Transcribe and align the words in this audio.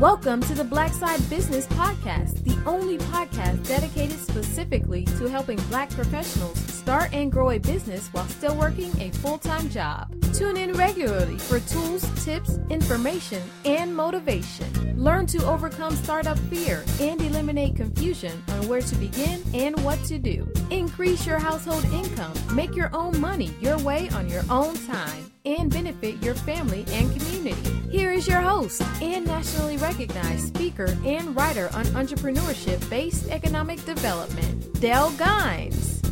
Welcome 0.00 0.42
to 0.42 0.52
the 0.52 0.62
Black 0.62 0.92
Side 0.92 1.26
Business 1.30 1.66
Podcast, 1.68 2.44
the 2.44 2.62
only 2.68 2.98
podcast 2.98 3.66
dedicated 3.66 4.18
specifically 4.18 5.06
to 5.16 5.26
helping 5.26 5.56
black 5.70 5.88
professionals 5.88 6.58
start 6.70 7.14
and 7.14 7.32
grow 7.32 7.52
a 7.52 7.58
business 7.58 8.08
while 8.08 8.28
still 8.28 8.54
working 8.56 8.92
a 9.00 9.10
full 9.12 9.38
time 9.38 9.70
job. 9.70 10.14
Tune 10.34 10.58
in 10.58 10.74
regularly 10.74 11.38
for 11.38 11.60
tools, 11.60 12.06
tips, 12.26 12.58
information, 12.68 13.42
and 13.64 13.96
motivation. 13.96 15.02
Learn 15.02 15.24
to 15.28 15.42
overcome 15.46 15.96
startup 15.96 16.38
fear 16.50 16.84
and 17.00 17.18
eliminate 17.22 17.74
confusion 17.74 18.44
on 18.50 18.68
where 18.68 18.82
to 18.82 18.94
begin 18.96 19.42
and 19.54 19.82
what 19.82 20.04
to 20.04 20.18
do. 20.18 20.46
Increase 20.68 21.24
your 21.24 21.38
household 21.38 21.86
income, 21.86 22.34
make 22.54 22.76
your 22.76 22.94
own 22.94 23.18
money 23.18 23.50
your 23.62 23.78
way 23.78 24.10
on 24.10 24.28
your 24.28 24.42
own 24.50 24.74
time 24.86 25.32
and 25.46 25.72
benefit 25.72 26.22
your 26.22 26.34
family 26.34 26.84
and 26.88 27.10
community. 27.16 27.72
Here 27.90 28.12
is 28.12 28.28
your 28.28 28.40
host 28.40 28.82
and 29.00 29.26
nationally 29.26 29.78
recognized 29.78 30.48
speaker 30.48 30.96
and 31.04 31.36
writer 31.36 31.70
on 31.72 31.84
entrepreneurship 31.86 32.88
based 32.90 33.30
economic 33.30 33.82
development, 33.84 34.80
Dell 34.80 35.10
Gines. 35.12 36.02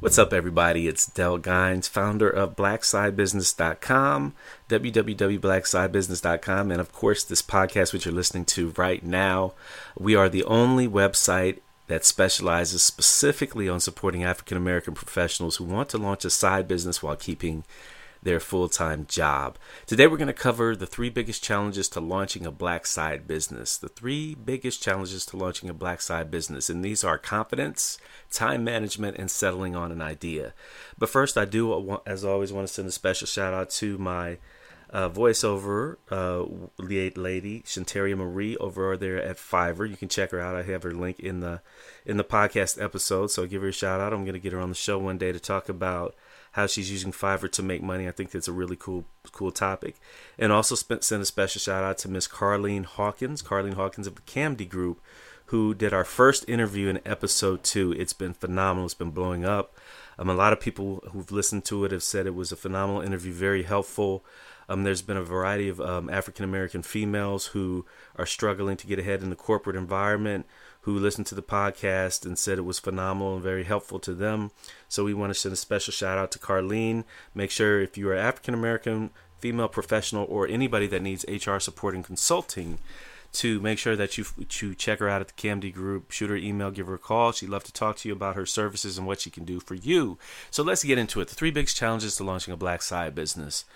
What's 0.00 0.18
up, 0.18 0.32
everybody? 0.32 0.88
It's 0.88 1.06
Dell 1.06 1.38
Gines, 1.38 1.86
founder 1.86 2.28
of 2.28 2.56
BlackSideBusiness.com, 2.56 4.34
www.blacksidebusiness.com, 4.68 6.70
and 6.72 6.80
of 6.80 6.92
course, 6.92 7.22
this 7.22 7.40
podcast, 7.40 7.92
which 7.92 8.04
you're 8.04 8.12
listening 8.12 8.44
to 8.46 8.74
right 8.76 9.04
now. 9.04 9.52
We 9.96 10.16
are 10.16 10.28
the 10.28 10.42
only 10.42 10.88
website 10.88 11.60
that 11.92 12.06
specializes 12.06 12.82
specifically 12.82 13.68
on 13.68 13.78
supporting 13.78 14.24
African 14.24 14.56
American 14.56 14.94
professionals 14.94 15.56
who 15.56 15.64
want 15.64 15.90
to 15.90 15.98
launch 15.98 16.24
a 16.24 16.30
side 16.30 16.66
business 16.66 17.02
while 17.02 17.16
keeping 17.16 17.64
their 18.22 18.40
full 18.40 18.66
time 18.66 19.04
job. 19.04 19.58
Today, 19.84 20.06
we're 20.06 20.16
going 20.16 20.26
to 20.28 20.32
cover 20.32 20.74
the 20.74 20.86
three 20.86 21.10
biggest 21.10 21.44
challenges 21.44 21.90
to 21.90 22.00
launching 22.00 22.46
a 22.46 22.50
black 22.50 22.86
side 22.86 23.28
business. 23.28 23.76
The 23.76 23.90
three 23.90 24.34
biggest 24.34 24.82
challenges 24.82 25.26
to 25.26 25.36
launching 25.36 25.68
a 25.68 25.74
black 25.74 26.00
side 26.00 26.30
business, 26.30 26.70
and 26.70 26.82
these 26.82 27.04
are 27.04 27.18
confidence, 27.18 27.98
time 28.30 28.64
management, 28.64 29.18
and 29.18 29.30
settling 29.30 29.76
on 29.76 29.92
an 29.92 30.00
idea. 30.00 30.54
But 30.96 31.10
first, 31.10 31.36
I 31.36 31.44
do, 31.44 32.00
as 32.06 32.24
always, 32.24 32.54
want 32.54 32.68
to 32.68 32.72
send 32.72 32.88
a 32.88 32.92
special 32.92 33.26
shout 33.26 33.52
out 33.52 33.68
to 33.70 33.98
my 33.98 34.38
uh, 34.92 35.08
voiceover 35.08 35.96
uh, 36.10 36.44
lady 36.78 37.62
Shantaria 37.62 38.16
Marie 38.16 38.56
over 38.58 38.96
there 38.96 39.20
at 39.22 39.38
Fiverr. 39.38 39.88
You 39.88 39.96
can 39.96 40.08
check 40.08 40.30
her 40.32 40.40
out. 40.40 40.54
I 40.54 40.62
have 40.62 40.82
her 40.82 40.92
link 40.92 41.18
in 41.18 41.40
the 41.40 41.62
in 42.04 42.18
the 42.18 42.24
podcast 42.24 42.82
episode, 42.82 43.30
so 43.30 43.46
give 43.46 43.62
her 43.62 43.68
a 43.68 43.72
shout 43.72 44.00
out. 44.00 44.12
I'm 44.12 44.24
going 44.24 44.34
to 44.34 44.40
get 44.40 44.52
her 44.52 44.60
on 44.60 44.68
the 44.68 44.74
show 44.74 44.98
one 44.98 45.18
day 45.18 45.32
to 45.32 45.40
talk 45.40 45.68
about 45.68 46.14
how 46.52 46.66
she's 46.66 46.90
using 46.90 47.12
Fiverr 47.12 47.50
to 47.52 47.62
make 47.62 47.82
money. 47.82 48.06
I 48.06 48.10
think 48.10 48.30
that's 48.30 48.48
a 48.48 48.52
really 48.52 48.76
cool 48.76 49.06
cool 49.32 49.50
topic. 49.50 49.96
And 50.38 50.52
also 50.52 50.74
send 50.74 51.22
a 51.22 51.26
special 51.26 51.58
shout 51.58 51.82
out 51.82 51.98
to 51.98 52.10
Miss 52.10 52.28
Carlene 52.28 52.84
Hawkins, 52.84 53.42
Carlene 53.42 53.74
Hawkins 53.74 54.06
of 54.06 54.16
the 54.16 54.22
Camdy 54.22 54.68
Group, 54.68 55.00
who 55.46 55.72
did 55.74 55.94
our 55.94 56.04
first 56.04 56.46
interview 56.48 56.88
in 56.88 57.00
episode 57.06 57.64
two. 57.64 57.92
It's 57.92 58.12
been 58.12 58.34
phenomenal. 58.34 58.84
It's 58.84 58.94
been 58.94 59.10
blowing 59.10 59.46
up. 59.46 59.78
Um, 60.18 60.28
a 60.28 60.34
lot 60.34 60.52
of 60.52 60.60
people 60.60 61.02
who've 61.12 61.32
listened 61.32 61.64
to 61.66 61.86
it 61.86 61.92
have 61.92 62.02
said 62.02 62.26
it 62.26 62.34
was 62.34 62.52
a 62.52 62.56
phenomenal 62.56 63.00
interview, 63.00 63.32
very 63.32 63.62
helpful. 63.62 64.22
Um, 64.72 64.84
there's 64.84 65.02
been 65.02 65.18
a 65.18 65.22
variety 65.22 65.68
of 65.68 65.82
um, 65.82 66.08
African 66.08 66.46
American 66.46 66.82
females 66.82 67.48
who 67.48 67.84
are 68.16 68.24
struggling 68.24 68.78
to 68.78 68.86
get 68.86 68.98
ahead 68.98 69.22
in 69.22 69.28
the 69.28 69.36
corporate 69.36 69.76
environment, 69.76 70.46
who 70.82 70.98
listened 70.98 71.26
to 71.26 71.34
the 71.34 71.42
podcast 71.42 72.24
and 72.24 72.38
said 72.38 72.56
it 72.56 72.62
was 72.62 72.78
phenomenal 72.78 73.34
and 73.34 73.42
very 73.42 73.64
helpful 73.64 73.98
to 73.98 74.14
them. 74.14 74.50
So 74.88 75.04
we 75.04 75.12
want 75.12 75.30
to 75.30 75.38
send 75.38 75.52
a 75.52 75.56
special 75.56 75.92
shout 75.92 76.16
out 76.16 76.32
to 76.32 76.38
Carlene. 76.38 77.04
Make 77.34 77.50
sure 77.50 77.82
if 77.82 77.98
you 77.98 78.08
are 78.08 78.14
African 78.14 78.54
American, 78.54 79.10
female 79.38 79.68
professional, 79.68 80.24
or 80.24 80.48
anybody 80.48 80.86
that 80.86 81.02
needs 81.02 81.26
HR 81.28 81.58
support 81.58 81.94
and 81.94 82.02
consulting, 82.04 82.78
to 83.32 83.60
make 83.60 83.78
sure 83.78 83.96
that 83.96 84.16
you 84.16 84.24
to 84.24 84.74
check 84.74 85.00
her 85.00 85.08
out 85.08 85.20
at 85.20 85.28
the 85.28 85.34
Camdy 85.34 85.70
Group. 85.70 86.12
Shoot 86.12 86.30
her 86.30 86.36
email, 86.36 86.70
give 86.70 86.86
her 86.86 86.94
a 86.94 86.98
call. 86.98 87.32
She'd 87.32 87.50
love 87.50 87.64
to 87.64 87.72
talk 87.74 87.96
to 87.98 88.08
you 88.08 88.14
about 88.14 88.36
her 88.36 88.46
services 88.46 88.96
and 88.96 89.06
what 89.06 89.20
she 89.20 89.28
can 89.28 89.44
do 89.44 89.60
for 89.60 89.74
you. 89.74 90.18
So 90.50 90.62
let's 90.62 90.82
get 90.82 90.96
into 90.96 91.20
it. 91.20 91.28
The 91.28 91.34
three 91.34 91.50
biggest 91.50 91.76
challenges 91.76 92.16
to 92.16 92.24
launching 92.24 92.54
a 92.54 92.56
black 92.56 92.80
side 92.80 93.14
business. 93.14 93.66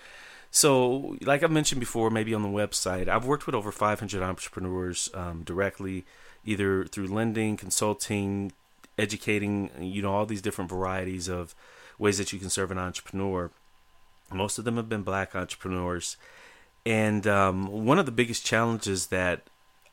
So, 0.56 1.18
like 1.20 1.42
I 1.42 1.48
mentioned 1.48 1.80
before, 1.80 2.08
maybe 2.08 2.32
on 2.32 2.40
the 2.40 2.48
website, 2.48 3.08
I've 3.08 3.26
worked 3.26 3.44
with 3.44 3.54
over 3.54 3.70
500 3.70 4.22
entrepreneurs 4.22 5.10
um, 5.12 5.42
directly 5.42 6.06
either 6.46 6.86
through 6.86 7.08
lending, 7.08 7.58
consulting, 7.58 8.52
educating, 8.96 9.68
you 9.78 10.00
know, 10.00 10.14
all 10.14 10.24
these 10.24 10.40
different 10.40 10.70
varieties 10.70 11.28
of 11.28 11.54
ways 11.98 12.16
that 12.16 12.32
you 12.32 12.38
can 12.38 12.48
serve 12.48 12.70
an 12.70 12.78
entrepreneur. 12.78 13.50
Most 14.32 14.56
of 14.56 14.64
them 14.64 14.76
have 14.76 14.88
been 14.88 15.02
black 15.02 15.36
entrepreneurs. 15.36 16.16
And 16.86 17.26
um, 17.26 17.84
one 17.84 17.98
of 17.98 18.06
the 18.06 18.10
biggest 18.10 18.46
challenges 18.46 19.08
that 19.08 19.42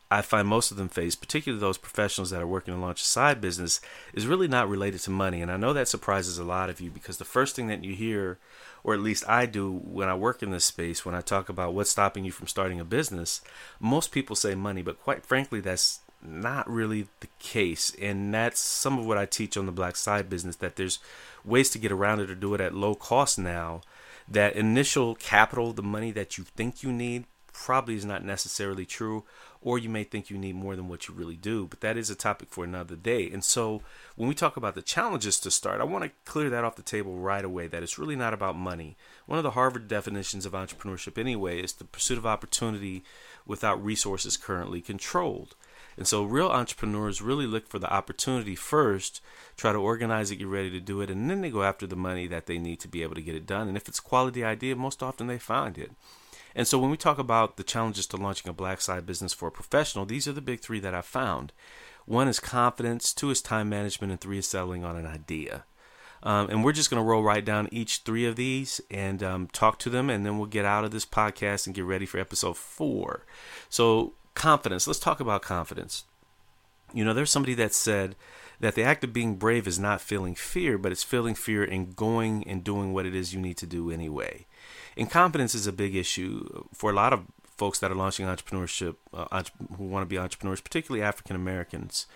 I 0.10 0.22
find 0.22 0.48
most 0.48 0.72
of 0.72 0.78
them 0.78 0.90
face, 0.90 1.16
particularly 1.16 1.60
those 1.60 1.78
professionals 1.78 2.30
that 2.30 2.42
are 2.42 2.48
working 2.48 2.74
to 2.74 2.80
launch 2.80 3.02
a 3.02 3.06
side 3.06 3.42
business, 3.42 3.82
is 4.14 4.28
really 4.28 4.48
not 4.48 4.70
related 4.70 5.02
to 5.02 5.10
money. 5.10 5.42
And 5.42 5.52
I 5.52 5.58
know 5.58 5.74
that 5.74 5.90
surprises 5.90 6.38
a 6.38 6.44
lot 6.46 6.70
of 6.70 6.80
you 6.80 6.90
because 6.90 7.18
the 7.18 7.26
first 7.26 7.56
thing 7.56 7.68
that 7.68 7.84
you 7.84 7.96
hear, 7.96 8.38
or 8.84 8.94
at 8.94 9.00
least 9.00 9.28
I 9.28 9.46
do 9.46 9.72
when 9.72 10.10
I 10.10 10.16
work 10.16 10.44
in 10.44 10.52
this 10.52 10.66
space, 10.66 11.06
when 11.06 11.16
I 11.16 11.22
talk 11.22 11.50
about 11.50 11.74
what's 11.74 11.90
stopping 11.90 12.26
you 12.26 12.32
from 12.32 12.48
starting 12.48 12.80
a 12.80 12.86
business, 12.86 13.42
most 13.80 14.12
people 14.12 14.36
say 14.36 14.56
money. 14.56 14.82
But 14.82 15.02
quite 15.02 15.26
frankly, 15.26 15.62
that's 15.62 16.02
not 16.22 16.70
really 16.70 17.08
the 17.20 17.28
case. 17.40 17.96
And 18.02 18.34
that's 18.34 18.60
some 18.60 19.00
of 19.00 19.06
what 19.06 19.18
I 19.18 19.26
teach 19.26 19.58
on 19.58 19.66
the 19.66 19.72
black 19.72 19.96
side 19.96 20.30
business 20.30 20.58
that 20.58 20.76
there's 20.76 21.00
ways 21.46 21.70
to 21.72 21.80
get 21.80 21.92
around 21.92 22.20
it 22.20 22.30
or 22.30 22.36
do 22.36 22.54
it 22.54 22.62
at 22.62 22.74
low 22.74 22.96
cost 22.96 23.40
now. 23.40 23.82
That 24.28 24.56
initial 24.56 25.16
capital, 25.16 25.74
the 25.74 25.84
money 25.84 26.12
that 26.12 26.38
you 26.38 26.46
think 26.56 26.82
you 26.82 26.92
need, 26.92 27.26
probably 27.54 27.96
is 27.96 28.04
not 28.04 28.26
necessarily 28.26 28.86
true, 28.86 29.24
or 29.62 29.80
you 29.80 29.90
may 29.90 30.04
think 30.04 30.30
you 30.30 30.38
need 30.38 30.56
more 30.56 30.76
than 30.76 30.90
what 30.90 31.08
you 31.08 31.14
really 31.14 31.38
do. 31.38 31.68
But 31.68 31.82
that 31.82 31.98
is 31.98 32.10
a 32.10 32.16
topic 32.16 32.50
for 32.50 32.64
another 32.64 32.96
day. 32.96 33.30
And 33.32 33.44
so 33.44 33.82
when 34.16 34.28
we 34.28 34.36
talk 34.36 34.58
about 34.58 34.76
the 34.76 34.82
challenges 34.82 35.40
to 35.40 35.52
start, 35.52 35.80
I 35.80 35.86
want 35.86 36.04
to 36.04 36.12
clear 36.26 36.50
that 36.50 36.64
off 36.64 36.76
the 36.76 36.82
table 36.82 37.16
right 37.16 37.46
away 37.46 37.68
that 37.68 37.84
it's 37.84 37.98
really 37.98 38.16
not 38.16 38.34
about 38.34 38.58
money. 38.58 38.98
One 39.26 39.38
of 39.38 39.44
the 39.44 39.52
Harvard 39.52 39.88
definitions 39.88 40.46
of 40.46 40.54
entrepreneurship, 40.54 41.18
anyway, 41.18 41.62
is 41.62 41.74
the 41.74 41.86
pursuit 41.86 42.18
of 42.18 42.26
opportunity 42.26 43.04
without 43.46 43.84
resources 43.84 44.36
currently 44.36 44.82
controlled. 44.82 45.56
And 45.96 46.08
so, 46.08 46.24
real 46.24 46.48
entrepreneurs 46.48 47.22
really 47.22 47.46
look 47.46 47.68
for 47.68 47.78
the 47.78 47.92
opportunity 47.92 48.56
first, 48.56 49.22
try 49.56 49.72
to 49.72 49.78
organize 49.78 50.32
it, 50.32 50.38
get 50.38 50.48
ready 50.48 50.72
to 50.72 50.80
do 50.80 51.02
it, 51.02 51.12
and 51.12 51.30
then 51.30 51.42
they 51.42 51.52
go 51.52 51.62
after 51.64 51.86
the 51.86 51.96
money 51.96 52.26
that 52.28 52.48
they 52.48 52.58
need 52.58 52.80
to 52.80 52.88
be 52.88 53.04
able 53.04 53.16
to 53.16 53.22
get 53.22 53.36
it 53.36 53.46
done. 53.46 53.68
And 53.68 53.78
if 53.78 53.88
it's 53.88 54.00
a 54.00 54.04
quality 54.04 54.44
idea, 54.44 54.76
most 54.76 55.04
often 55.04 55.28
they 55.28 55.38
find 55.38 55.78
it. 55.78 55.92
And 56.56 56.68
so, 56.68 56.78
when 56.78 56.92
we 56.92 56.98
talk 56.98 57.18
about 57.18 57.58
the 57.58 57.64
challenges 57.64 58.06
to 58.08 58.18
launching 58.18 58.50
a 58.50 58.54
black 58.54 58.82
side 58.82 59.06
business 59.06 59.34
for 59.34 59.48
a 59.48 59.52
professional, 59.52 60.06
these 60.06 60.28
are 60.28 60.34
the 60.34 60.42
big 60.42 60.62
three 60.62 60.80
that 60.80 60.94
I've 60.94 61.06
found. 61.06 61.52
One 62.06 62.28
is 62.28 62.40
confidence, 62.40 63.14
two 63.14 63.30
is 63.30 63.42
time 63.42 63.70
management, 63.70 64.12
and 64.12 64.20
three 64.20 64.38
is 64.38 64.48
settling 64.48 64.84
on 64.84 64.96
an 64.96 65.06
idea. 65.06 65.64
Um, 66.22 66.50
and 66.50 66.64
we're 66.64 66.72
just 66.72 66.90
going 66.90 67.04
to 67.04 67.10
roll 67.10 67.24
right 67.24 67.44
down 67.44 67.68
each 67.72 68.00
three 68.00 68.26
of 68.26 68.38
these 68.38 68.80
and 68.90 69.22
um, 69.22 69.48
talk 69.48 69.78
to 69.80 69.90
them, 69.90 70.10
and 70.10 70.26
then 70.26 70.38
we'll 70.38 70.48
get 70.48 70.66
out 70.66 70.86
of 70.86 70.92
this 70.92 71.06
podcast 71.06 71.66
and 71.66 71.76
get 71.76 71.86
ready 71.86 72.06
for 72.06 72.18
episode 72.18 72.58
four. 72.58 73.26
So, 73.70 74.14
confidence. 74.34 74.88
Let's 74.88 75.00
talk 75.00 75.20
about 75.20 75.42
confidence. 75.42 76.06
You 76.94 77.04
know, 77.04 77.14
there's 77.14 77.32
somebody 77.32 77.56
that 77.56 77.74
said 77.74 78.16
that 78.60 78.76
the 78.76 78.84
act 78.84 79.04
of 79.04 79.12
being 79.12 79.36
brave 79.36 79.68
is 79.68 79.80
not 79.80 80.00
feeling 80.02 80.36
fear, 80.36 80.78
but 80.78 80.92
it's 80.92 81.04
feeling 81.04 81.36
fear 81.36 81.64
and 81.64 81.96
going 81.96 82.48
and 82.48 82.64
doing 82.64 82.94
what 82.94 83.06
it 83.06 83.16
is 83.16 83.34
you 83.34 83.42
need 83.42 83.58
to 83.58 83.66
do 83.66 83.92
anyway. 83.92 84.46
And 84.98 85.10
confidence 85.10 85.56
is 85.56 85.68
a 85.68 85.74
big 85.74 85.96
issue 85.96 86.66
for 86.74 86.90
a 86.90 86.94
lot 86.94 87.14
of 87.14 87.26
folks 87.58 87.80
that 87.80 87.92
are 87.92 87.96
launching 87.96 88.26
entrepreneurship, 88.26 88.96
uh, 89.14 89.44
who 89.78 89.86
want 89.86 90.04
to 90.04 90.10
be 90.10 90.18
entrepreneurs, 90.18 90.62
particularly 90.62 91.04
African 91.04 91.36
Americans. 91.36 92.08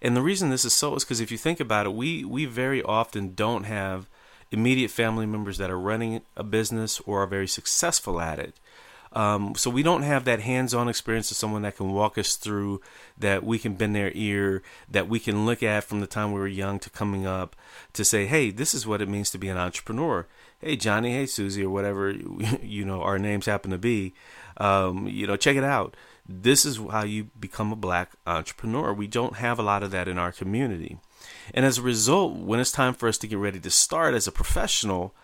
And 0.00 0.16
the 0.16 0.22
reason 0.22 0.50
this 0.50 0.64
is 0.64 0.74
so 0.74 0.94
is 0.94 1.04
because 1.04 1.20
if 1.20 1.32
you 1.32 1.38
think 1.38 1.60
about 1.60 1.86
it, 1.86 1.94
we 1.94 2.24
we 2.24 2.44
very 2.44 2.82
often 2.82 3.34
don't 3.34 3.64
have 3.64 4.08
immediate 4.50 4.90
family 4.90 5.26
members 5.26 5.58
that 5.58 5.70
are 5.70 5.78
running 5.78 6.22
a 6.36 6.44
business 6.44 7.00
or 7.00 7.22
are 7.22 7.26
very 7.26 7.48
successful 7.48 8.20
at 8.20 8.38
it. 8.38 8.54
Um, 9.14 9.54
so 9.54 9.70
we 9.70 9.84
don't 9.84 10.02
have 10.02 10.24
that 10.24 10.40
hands-on 10.40 10.88
experience 10.88 11.30
of 11.30 11.36
someone 11.36 11.62
that 11.62 11.76
can 11.76 11.92
walk 11.92 12.18
us 12.18 12.34
through, 12.34 12.80
that 13.16 13.44
we 13.44 13.60
can 13.60 13.74
bend 13.74 13.94
their 13.94 14.10
ear, 14.12 14.62
that 14.90 15.08
we 15.08 15.20
can 15.20 15.46
look 15.46 15.62
at 15.62 15.84
from 15.84 16.00
the 16.00 16.08
time 16.08 16.32
we 16.32 16.40
were 16.40 16.48
young 16.48 16.80
to 16.80 16.90
coming 16.90 17.24
up 17.24 17.54
to 17.92 18.04
say, 18.04 18.26
hey, 18.26 18.50
this 18.50 18.74
is 18.74 18.86
what 18.86 19.00
it 19.00 19.08
means 19.08 19.30
to 19.30 19.38
be 19.38 19.48
an 19.48 19.56
entrepreneur. 19.56 20.26
Hey, 20.64 20.76
Johnny, 20.76 21.12
hey, 21.12 21.26
Susie, 21.26 21.62
or 21.62 21.68
whatever 21.68 22.10
you 22.62 22.86
know 22.86 23.02
our 23.02 23.18
names 23.18 23.44
happen 23.44 23.70
to 23.70 23.76
be. 23.76 24.14
Um, 24.56 25.06
you 25.06 25.26
know, 25.26 25.36
check 25.36 25.56
it 25.56 25.64
out. 25.64 25.94
This 26.26 26.64
is 26.64 26.78
how 26.78 27.04
you 27.04 27.24
become 27.38 27.70
a 27.70 27.76
black 27.76 28.12
entrepreneur. 28.26 28.94
We 28.94 29.06
don't 29.06 29.36
have 29.36 29.58
a 29.58 29.62
lot 29.62 29.82
of 29.82 29.90
that 29.90 30.08
in 30.08 30.16
our 30.16 30.32
community. 30.32 30.96
And 31.52 31.66
as 31.66 31.76
a 31.76 31.82
result, 31.82 32.36
when 32.36 32.60
it's 32.60 32.72
time 32.72 32.94
for 32.94 33.10
us 33.10 33.18
to 33.18 33.26
get 33.26 33.36
ready 33.36 33.60
to 33.60 33.70
start 33.70 34.14
as 34.14 34.26
a 34.26 34.32
professional, 34.32 35.14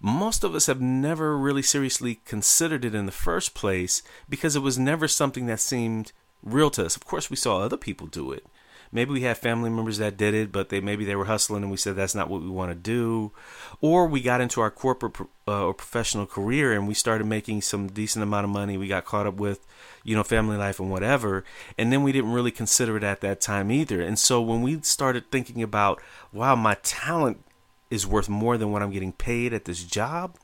most 0.00 0.42
of 0.42 0.56
us 0.56 0.66
have 0.66 0.80
never 0.80 1.38
really 1.38 1.62
seriously 1.62 2.16
considered 2.24 2.84
it 2.84 2.94
in 2.94 3.06
the 3.06 3.12
first 3.12 3.54
place 3.54 4.02
because 4.28 4.56
it 4.56 4.62
was 4.62 4.80
never 4.80 5.06
something 5.06 5.46
that 5.46 5.60
seemed 5.60 6.10
real 6.42 6.70
to 6.70 6.86
us. 6.86 6.96
Of 6.96 7.04
course, 7.04 7.30
we 7.30 7.36
saw 7.36 7.60
other 7.60 7.76
people 7.76 8.08
do 8.08 8.32
it, 8.32 8.44
Maybe 8.90 9.12
we 9.12 9.22
have 9.22 9.38
family 9.38 9.70
members 9.70 9.98
that 9.98 10.16
did 10.16 10.34
it, 10.34 10.50
but 10.50 10.70
they 10.70 10.80
maybe 10.80 11.04
they 11.04 11.16
were 11.16 11.26
hustling 11.26 11.62
and 11.62 11.70
we 11.70 11.76
said 11.76 11.96
that's 11.96 12.14
not 12.14 12.30
what 12.30 12.40
we 12.40 12.48
want 12.48 12.70
to 12.70 12.74
do. 12.74 13.32
Or 13.80 14.06
we 14.06 14.20
got 14.20 14.40
into 14.40 14.60
our 14.60 14.70
corporate 14.70 15.14
uh, 15.46 15.66
or 15.66 15.74
professional 15.74 16.26
career 16.26 16.72
and 16.72 16.88
we 16.88 16.94
started 16.94 17.26
making 17.26 17.62
some 17.62 17.88
decent 17.88 18.22
amount 18.22 18.44
of 18.44 18.50
money. 18.50 18.78
We 18.78 18.88
got 18.88 19.04
caught 19.04 19.26
up 19.26 19.34
with, 19.34 19.66
you 20.04 20.16
know, 20.16 20.24
family 20.24 20.56
life 20.56 20.80
and 20.80 20.90
whatever. 20.90 21.44
And 21.76 21.92
then 21.92 22.02
we 22.02 22.12
didn't 22.12 22.32
really 22.32 22.50
consider 22.50 22.96
it 22.96 23.04
at 23.04 23.20
that 23.20 23.40
time 23.40 23.70
either. 23.70 24.00
And 24.00 24.18
so 24.18 24.40
when 24.40 24.62
we 24.62 24.80
started 24.80 25.30
thinking 25.30 25.62
about, 25.62 26.00
wow, 26.32 26.56
my 26.56 26.74
talent 26.82 27.44
is 27.90 28.06
worth 28.06 28.28
more 28.28 28.56
than 28.56 28.72
what 28.72 28.82
I'm 28.82 28.90
getting 28.90 29.12
paid 29.12 29.52
at 29.52 29.66
this 29.66 29.84
job, 29.84 30.36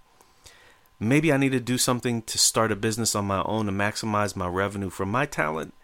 maybe 1.00 1.32
I 1.32 1.36
need 1.36 1.52
to 1.52 1.60
do 1.60 1.78
something 1.78 2.22
to 2.22 2.38
start 2.38 2.72
a 2.72 2.76
business 2.76 3.14
on 3.14 3.24
my 3.26 3.42
own 3.42 3.66
to 3.66 3.72
maximize 3.72 4.36
my 4.36 4.48
revenue 4.48 4.90
from 4.90 5.10
my 5.10 5.26
talent 5.26 5.74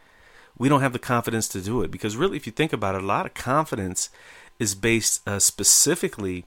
we 0.60 0.68
don't 0.68 0.82
have 0.82 0.92
the 0.92 0.98
confidence 0.98 1.48
to 1.48 1.60
do 1.62 1.80
it. 1.82 1.90
Because 1.90 2.18
really 2.18 2.36
if 2.36 2.46
you 2.46 2.52
think 2.52 2.72
about 2.74 2.94
it 2.94 3.02
a 3.02 3.06
lot 3.06 3.24
of 3.24 3.32
confidence 3.32 4.10
is 4.58 4.74
based 4.74 5.26
uh, 5.26 5.38
specifically 5.38 6.44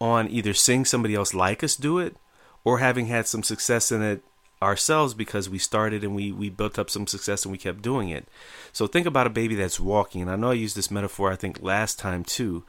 on 0.00 0.28
either 0.28 0.52
seeing 0.52 0.84
somebody 0.84 1.14
else 1.14 1.32
like 1.32 1.62
us 1.62 1.76
do 1.76 2.00
it 2.00 2.16
or 2.64 2.80
having 2.80 3.06
had 3.06 3.28
some 3.28 3.44
success 3.44 3.92
in 3.92 4.02
it 4.02 4.22
ourselves 4.60 5.14
because 5.14 5.48
we 5.48 5.56
started 5.56 6.02
and 6.02 6.16
we 6.16 6.32
we 6.32 6.50
built 6.50 6.80
up 6.80 6.90
some 6.90 7.06
success 7.06 7.44
and 7.44 7.52
we 7.52 7.58
kept 7.58 7.80
doing 7.80 8.08
it. 8.08 8.26
So 8.72 8.88
think 8.88 9.06
about 9.06 9.28
a 9.28 9.30
baby 9.30 9.54
that's 9.54 9.78
walking 9.78 10.20
and 10.20 10.30
i 10.30 10.34
know 10.34 10.50
i 10.50 10.54
used 10.54 10.76
this 10.76 10.90
metaphor 10.90 11.30
i 11.30 11.36
think 11.36 11.62
last 11.62 11.96
time 11.98 12.24
too. 12.24 12.64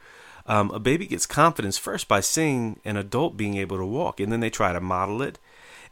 Um, 0.46 0.70
a 0.70 0.78
baby 0.78 1.06
gets 1.06 1.26
confidence 1.26 1.78
first 1.78 2.06
by 2.06 2.20
seeing 2.20 2.78
an 2.84 2.96
adult 2.96 3.36
being 3.36 3.56
able 3.56 3.76
to 3.76 3.84
walk 3.84 4.20
and 4.20 4.32
then 4.32 4.38
they 4.38 4.50
try 4.50 4.72
to 4.72 4.80
model 4.80 5.20
it 5.20 5.40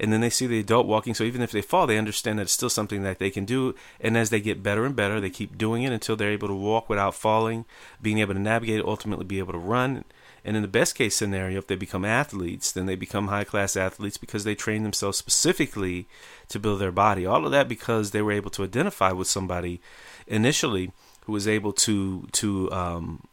and 0.01 0.13
then 0.13 0.21
they 0.21 0.31
see 0.31 0.47
the 0.47 0.61
adult 0.61 0.87
walking. 0.87 1.15
So 1.15 1.25
even 1.25 1.43
if 1.43 1.51
they 1.51 1.63
fall, 1.63 1.87
they 1.87 1.99
understand 1.99 2.39
that 2.39 2.43
it's 2.43 2.53
still 2.53 2.71
something 2.71 3.03
that 3.03 3.19
they 3.19 3.31
can 3.31 3.45
do. 3.45 3.75
And 4.01 4.17
as 4.17 4.31
they 4.31 4.41
get 4.41 4.63
better 4.63 4.85
and 4.85 4.95
better, 4.95 5.21
they 5.21 5.31
keep 5.31 5.59
doing 5.59 5.83
it 5.83 5.93
until 5.93 6.17
they're 6.17 6.31
able 6.31 6.49
to 6.49 6.55
walk 6.55 6.89
without 6.89 7.15
falling, 7.15 7.65
being 8.01 8.19
able 8.19 8.35
to 8.35 8.41
navigate, 8.41 8.85
ultimately 8.85 9.25
be 9.25 9.41
able 9.41 9.53
to 9.53 9.59
run. 9.59 10.05
And 10.45 10.57
in 10.57 10.63
the 10.63 10.69
best 10.69 10.95
case 10.95 11.17
scenario, 11.17 11.59
if 11.59 11.67
they 11.67 11.75
become 11.75 12.05
athletes, 12.05 12.71
then 12.71 12.87
they 12.87 12.95
become 12.95 13.29
high 13.29 13.45
class 13.45 13.77
athletes 13.77 14.17
because 14.17 14.45
they 14.45 14.55
train 14.55 14.85
themselves 14.85 15.19
specifically 15.19 16.07
to 16.49 16.61
build 16.61 16.81
their 16.81 16.93
body. 16.93 17.27
All 17.27 17.45
of 17.45 17.51
that 17.51 17.69
because 17.69 18.13
they 18.13 18.23
were 18.23 18.33
able 18.33 18.51
to 18.53 18.65
identify 18.65 19.11
with 19.11 19.27
somebody 19.27 19.81
initially 20.27 20.93
who 21.23 21.33
was 21.33 21.49
able 21.49 21.73
to 21.73 22.29
to 22.33 22.71
um, 22.73 23.25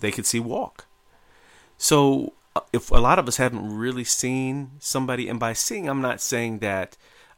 they 0.00 0.12
could 0.12 0.26
see 0.26 0.40
walk. 0.40 0.84
So 1.78 2.34
if 2.72 2.90
a 2.90 2.96
lot 2.96 3.18
of 3.18 3.28
us 3.28 3.36
haven't 3.36 3.76
really 3.76 4.04
seen 4.04 4.72
somebody, 4.78 5.28
and 5.28 5.40
by 5.40 5.52
seeing, 5.52 5.88
I'm 5.88 6.02
not 6.02 6.20
saying 6.20 6.58
that 6.58 6.96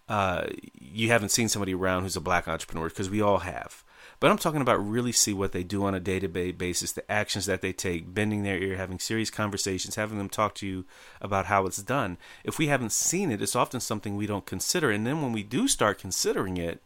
uh, 0.08 0.46
you 0.78 1.08
haven't 1.08 1.30
seen 1.30 1.48
somebody 1.48 1.74
around 1.74 2.02
who's 2.02 2.16
a 2.16 2.20
black 2.20 2.48
entrepreneur, 2.48 2.88
because 2.88 3.10
we 3.10 3.22
all 3.22 3.38
have. 3.38 3.84
But 4.20 4.30
I'm 4.30 4.38
talking 4.38 4.60
about 4.60 4.76
really 4.76 5.12
see 5.12 5.34
what 5.34 5.52
they 5.52 5.64
do 5.64 5.84
on 5.84 5.94
a 5.94 6.00
day 6.00 6.18
to 6.18 6.28
day 6.28 6.52
basis, 6.52 6.92
the 6.92 7.10
actions 7.10 7.46
that 7.46 7.60
they 7.60 7.72
take, 7.72 8.14
bending 8.14 8.42
their 8.42 8.56
ear, 8.58 8.76
having 8.76 8.98
serious 8.98 9.28
conversations, 9.28 9.96
having 9.96 10.18
them 10.18 10.28
talk 10.28 10.54
to 10.56 10.66
you 10.66 10.84
about 11.20 11.46
how 11.46 11.66
it's 11.66 11.82
done. 11.82 12.16
If 12.42 12.58
we 12.58 12.68
haven't 12.68 12.92
seen 12.92 13.30
it, 13.30 13.42
it's 13.42 13.56
often 13.56 13.80
something 13.80 14.16
we 14.16 14.26
don't 14.26 14.46
consider. 14.46 14.90
And 14.90 15.06
then 15.06 15.20
when 15.20 15.32
we 15.32 15.42
do 15.42 15.68
start 15.68 15.98
considering 15.98 16.56
it, 16.56 16.80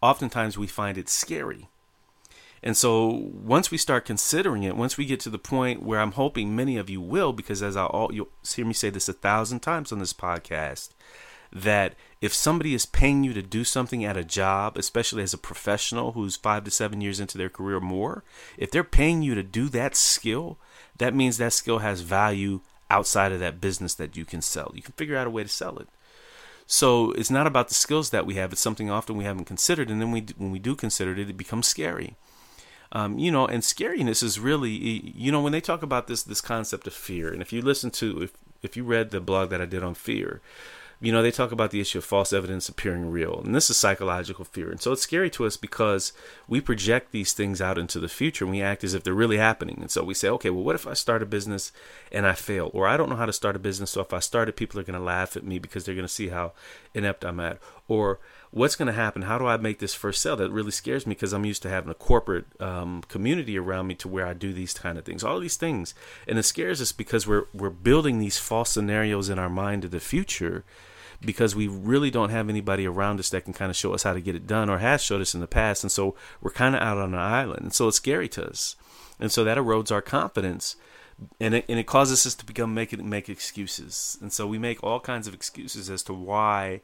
oftentimes 0.00 0.56
we 0.56 0.66
find 0.66 0.98
it 0.98 1.08
scary. 1.08 1.68
And 2.62 2.76
so 2.76 3.08
once 3.32 3.70
we 3.70 3.78
start 3.78 4.04
considering 4.04 4.62
it, 4.62 4.76
once 4.76 4.96
we 4.96 5.04
get 5.04 5.18
to 5.20 5.30
the 5.30 5.38
point 5.38 5.82
where 5.82 6.00
I'm 6.00 6.12
hoping 6.12 6.54
many 6.54 6.76
of 6.76 6.88
you 6.88 7.00
will, 7.00 7.32
because 7.32 7.62
as 7.62 7.76
I 7.76 7.86
all 7.86 8.14
you'll 8.14 8.28
hear 8.54 8.64
me 8.64 8.72
say 8.72 8.88
this 8.88 9.08
a 9.08 9.12
thousand 9.12 9.60
times 9.60 9.90
on 9.90 9.98
this 9.98 10.12
podcast, 10.12 10.90
that 11.52 11.94
if 12.20 12.32
somebody 12.32 12.72
is 12.72 12.86
paying 12.86 13.24
you 13.24 13.34
to 13.34 13.42
do 13.42 13.64
something 13.64 14.04
at 14.04 14.16
a 14.16 14.24
job, 14.24 14.78
especially 14.78 15.22
as 15.22 15.34
a 15.34 15.38
professional 15.38 16.12
who's 16.12 16.36
five 16.36 16.64
to 16.64 16.70
seven 16.70 17.00
years 17.00 17.18
into 17.18 17.36
their 17.36 17.50
career 17.50 17.76
or 17.76 17.80
more, 17.80 18.22
if 18.56 18.70
they're 18.70 18.84
paying 18.84 19.22
you 19.22 19.34
to 19.34 19.42
do 19.42 19.68
that 19.68 19.96
skill, 19.96 20.56
that 20.96 21.14
means 21.14 21.38
that 21.38 21.52
skill 21.52 21.80
has 21.80 22.00
value 22.00 22.60
outside 22.88 23.32
of 23.32 23.40
that 23.40 23.60
business 23.60 23.94
that 23.94 24.16
you 24.16 24.24
can 24.24 24.40
sell. 24.40 24.70
You 24.74 24.82
can 24.82 24.92
figure 24.92 25.16
out 25.16 25.26
a 25.26 25.30
way 25.30 25.42
to 25.42 25.48
sell 25.48 25.78
it. 25.78 25.88
So 26.66 27.10
it's 27.12 27.30
not 27.30 27.46
about 27.46 27.68
the 27.68 27.74
skills 27.74 28.10
that 28.10 28.24
we 28.24 28.36
have; 28.36 28.52
it's 28.52 28.60
something 28.60 28.88
often 28.88 29.16
we 29.16 29.24
haven't 29.24 29.46
considered, 29.46 29.90
and 29.90 30.00
then 30.00 30.12
we, 30.12 30.24
when 30.36 30.52
we 30.52 30.58
do 30.58 30.76
consider 30.76 31.12
it, 31.12 31.18
it 31.18 31.36
becomes 31.36 31.66
scary. 31.66 32.16
Um, 32.94 33.18
you 33.18 33.30
know, 33.30 33.46
and 33.46 33.62
scariness 33.62 34.22
is 34.22 34.38
really, 34.38 34.70
you 34.70 35.32
know, 35.32 35.40
when 35.40 35.52
they 35.52 35.62
talk 35.62 35.82
about 35.82 36.06
this 36.08 36.22
this 36.22 36.42
concept 36.42 36.86
of 36.86 36.92
fear, 36.92 37.32
and 37.32 37.40
if 37.40 37.52
you 37.52 37.62
listen 37.62 37.90
to, 37.92 38.22
if 38.22 38.32
if 38.62 38.76
you 38.76 38.84
read 38.84 39.10
the 39.10 39.20
blog 39.20 39.48
that 39.50 39.62
I 39.62 39.64
did 39.64 39.82
on 39.82 39.94
fear, 39.94 40.42
you 41.00 41.10
know, 41.10 41.22
they 41.22 41.32
talk 41.32 41.50
about 41.50 41.72
the 41.72 41.80
issue 41.80 41.98
of 41.98 42.04
false 42.04 42.32
evidence 42.32 42.68
appearing 42.68 43.10
real, 43.10 43.40
and 43.42 43.54
this 43.54 43.70
is 43.70 43.78
psychological 43.78 44.44
fear, 44.44 44.70
and 44.70 44.80
so 44.80 44.92
it's 44.92 45.02
scary 45.02 45.30
to 45.30 45.46
us 45.46 45.56
because 45.56 46.12
we 46.46 46.60
project 46.60 47.12
these 47.12 47.32
things 47.32 47.62
out 47.62 47.78
into 47.78 47.98
the 47.98 48.08
future, 48.08 48.44
and 48.44 48.52
we 48.52 48.62
act 48.62 48.84
as 48.84 48.92
if 48.92 49.02
they're 49.02 49.14
really 49.14 49.38
happening, 49.38 49.78
and 49.80 49.90
so 49.90 50.04
we 50.04 50.14
say, 50.14 50.28
okay, 50.28 50.50
well, 50.50 50.62
what 50.62 50.76
if 50.76 50.86
I 50.86 50.92
start 50.92 51.22
a 51.22 51.26
business 51.26 51.72
and 52.12 52.26
I 52.26 52.34
fail, 52.34 52.70
or 52.74 52.86
I 52.86 52.96
don't 52.96 53.08
know 53.08 53.16
how 53.16 53.26
to 53.26 53.32
start 53.32 53.56
a 53.56 53.58
business, 53.58 53.90
so 53.90 54.02
if 54.02 54.12
I 54.12 54.20
start 54.20 54.48
it, 54.48 54.56
people 54.56 54.78
are 54.78 54.84
going 54.84 54.98
to 54.98 55.04
laugh 55.04 55.34
at 55.34 55.44
me 55.44 55.58
because 55.58 55.84
they're 55.84 55.96
going 55.96 56.06
to 56.06 56.12
see 56.12 56.28
how 56.28 56.52
inept 56.94 57.24
I'm 57.24 57.40
at, 57.40 57.58
or 57.88 58.20
what's 58.52 58.76
going 58.76 58.86
to 58.86 58.92
happen? 58.92 59.22
How 59.22 59.38
do 59.38 59.46
I 59.46 59.56
make 59.56 59.78
this 59.78 59.94
first 59.94 60.20
sale? 60.20 60.36
That 60.36 60.52
really 60.52 60.70
scares 60.70 61.06
me 61.06 61.14
because 61.14 61.32
I'm 61.32 61.44
used 61.44 61.62
to 61.62 61.70
having 61.70 61.90
a 61.90 61.94
corporate 61.94 62.44
um, 62.60 63.02
community 63.08 63.58
around 63.58 63.86
me 63.86 63.94
to 63.96 64.08
where 64.08 64.26
I 64.26 64.34
do 64.34 64.52
these 64.52 64.74
kind 64.74 64.98
of 64.98 65.04
things, 65.04 65.24
all 65.24 65.40
these 65.40 65.56
things, 65.56 65.94
and 66.28 66.38
it 66.38 66.44
scares 66.44 66.80
us 66.80 66.92
because 66.92 67.26
we're 67.26 67.46
we're 67.52 67.70
building 67.70 68.18
these 68.18 68.38
false 68.38 68.70
scenarios 68.70 69.28
in 69.28 69.38
our 69.38 69.48
mind 69.48 69.84
of 69.84 69.90
the 69.90 70.00
future 70.00 70.64
because 71.20 71.56
we 71.56 71.66
really 71.66 72.10
don't 72.10 72.30
have 72.30 72.48
anybody 72.48 72.86
around 72.86 73.20
us 73.20 73.30
that 73.30 73.44
can 73.44 73.52
kind 73.54 73.70
of 73.70 73.76
show 73.76 73.94
us 73.94 74.02
how 74.02 74.12
to 74.12 74.20
get 74.20 74.34
it 74.34 74.46
done 74.46 74.68
or 74.68 74.78
has 74.78 75.02
showed 75.02 75.20
us 75.20 75.34
in 75.34 75.40
the 75.40 75.46
past, 75.46 75.82
and 75.82 75.90
so 75.90 76.14
we're 76.40 76.50
kind 76.50 76.76
of 76.76 76.82
out 76.82 76.98
on 76.98 77.14
an 77.14 77.20
island, 77.20 77.62
and 77.62 77.74
so 77.74 77.88
it's 77.88 77.96
scary 77.96 78.28
to 78.28 78.46
us, 78.46 78.76
and 79.18 79.32
so 79.32 79.44
that 79.44 79.58
erodes 79.58 79.90
our 79.90 80.02
confidence. 80.02 80.76
And 81.38 81.54
it, 81.54 81.66
and 81.68 81.78
it 81.78 81.86
causes 81.86 82.26
us 82.26 82.34
to 82.34 82.44
become 82.44 82.74
make 82.74 82.98
make 82.98 83.28
excuses, 83.28 84.18
and 84.20 84.32
so 84.32 84.46
we 84.46 84.58
make 84.58 84.82
all 84.82 84.98
kinds 84.98 85.28
of 85.28 85.34
excuses 85.34 85.88
as 85.88 86.02
to 86.04 86.12
why 86.12 86.80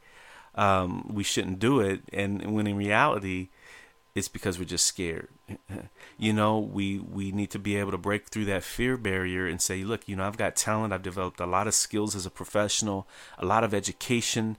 um, 0.54 1.10
we 1.12 1.22
shouldn't 1.22 1.58
do 1.58 1.80
it. 1.80 2.02
And 2.12 2.54
when 2.54 2.66
in 2.66 2.76
reality, 2.76 3.48
it's 4.14 4.28
because 4.28 4.58
we're 4.58 4.64
just 4.64 4.86
scared. 4.86 5.28
you 6.18 6.32
know, 6.32 6.58
we 6.58 6.98
we 6.98 7.32
need 7.32 7.50
to 7.50 7.58
be 7.58 7.76
able 7.76 7.92
to 7.92 7.98
break 7.98 8.28
through 8.28 8.46
that 8.46 8.64
fear 8.64 8.96
barrier 8.96 9.46
and 9.46 9.60
say, 9.62 9.84
look, 9.84 10.08
you 10.08 10.16
know, 10.16 10.26
I've 10.26 10.36
got 10.36 10.56
talent. 10.56 10.92
I've 10.92 11.02
developed 11.02 11.40
a 11.40 11.46
lot 11.46 11.66
of 11.66 11.74
skills 11.74 12.14
as 12.14 12.26
a 12.26 12.30
professional, 12.30 13.06
a 13.38 13.46
lot 13.46 13.64
of 13.64 13.72
education. 13.72 14.56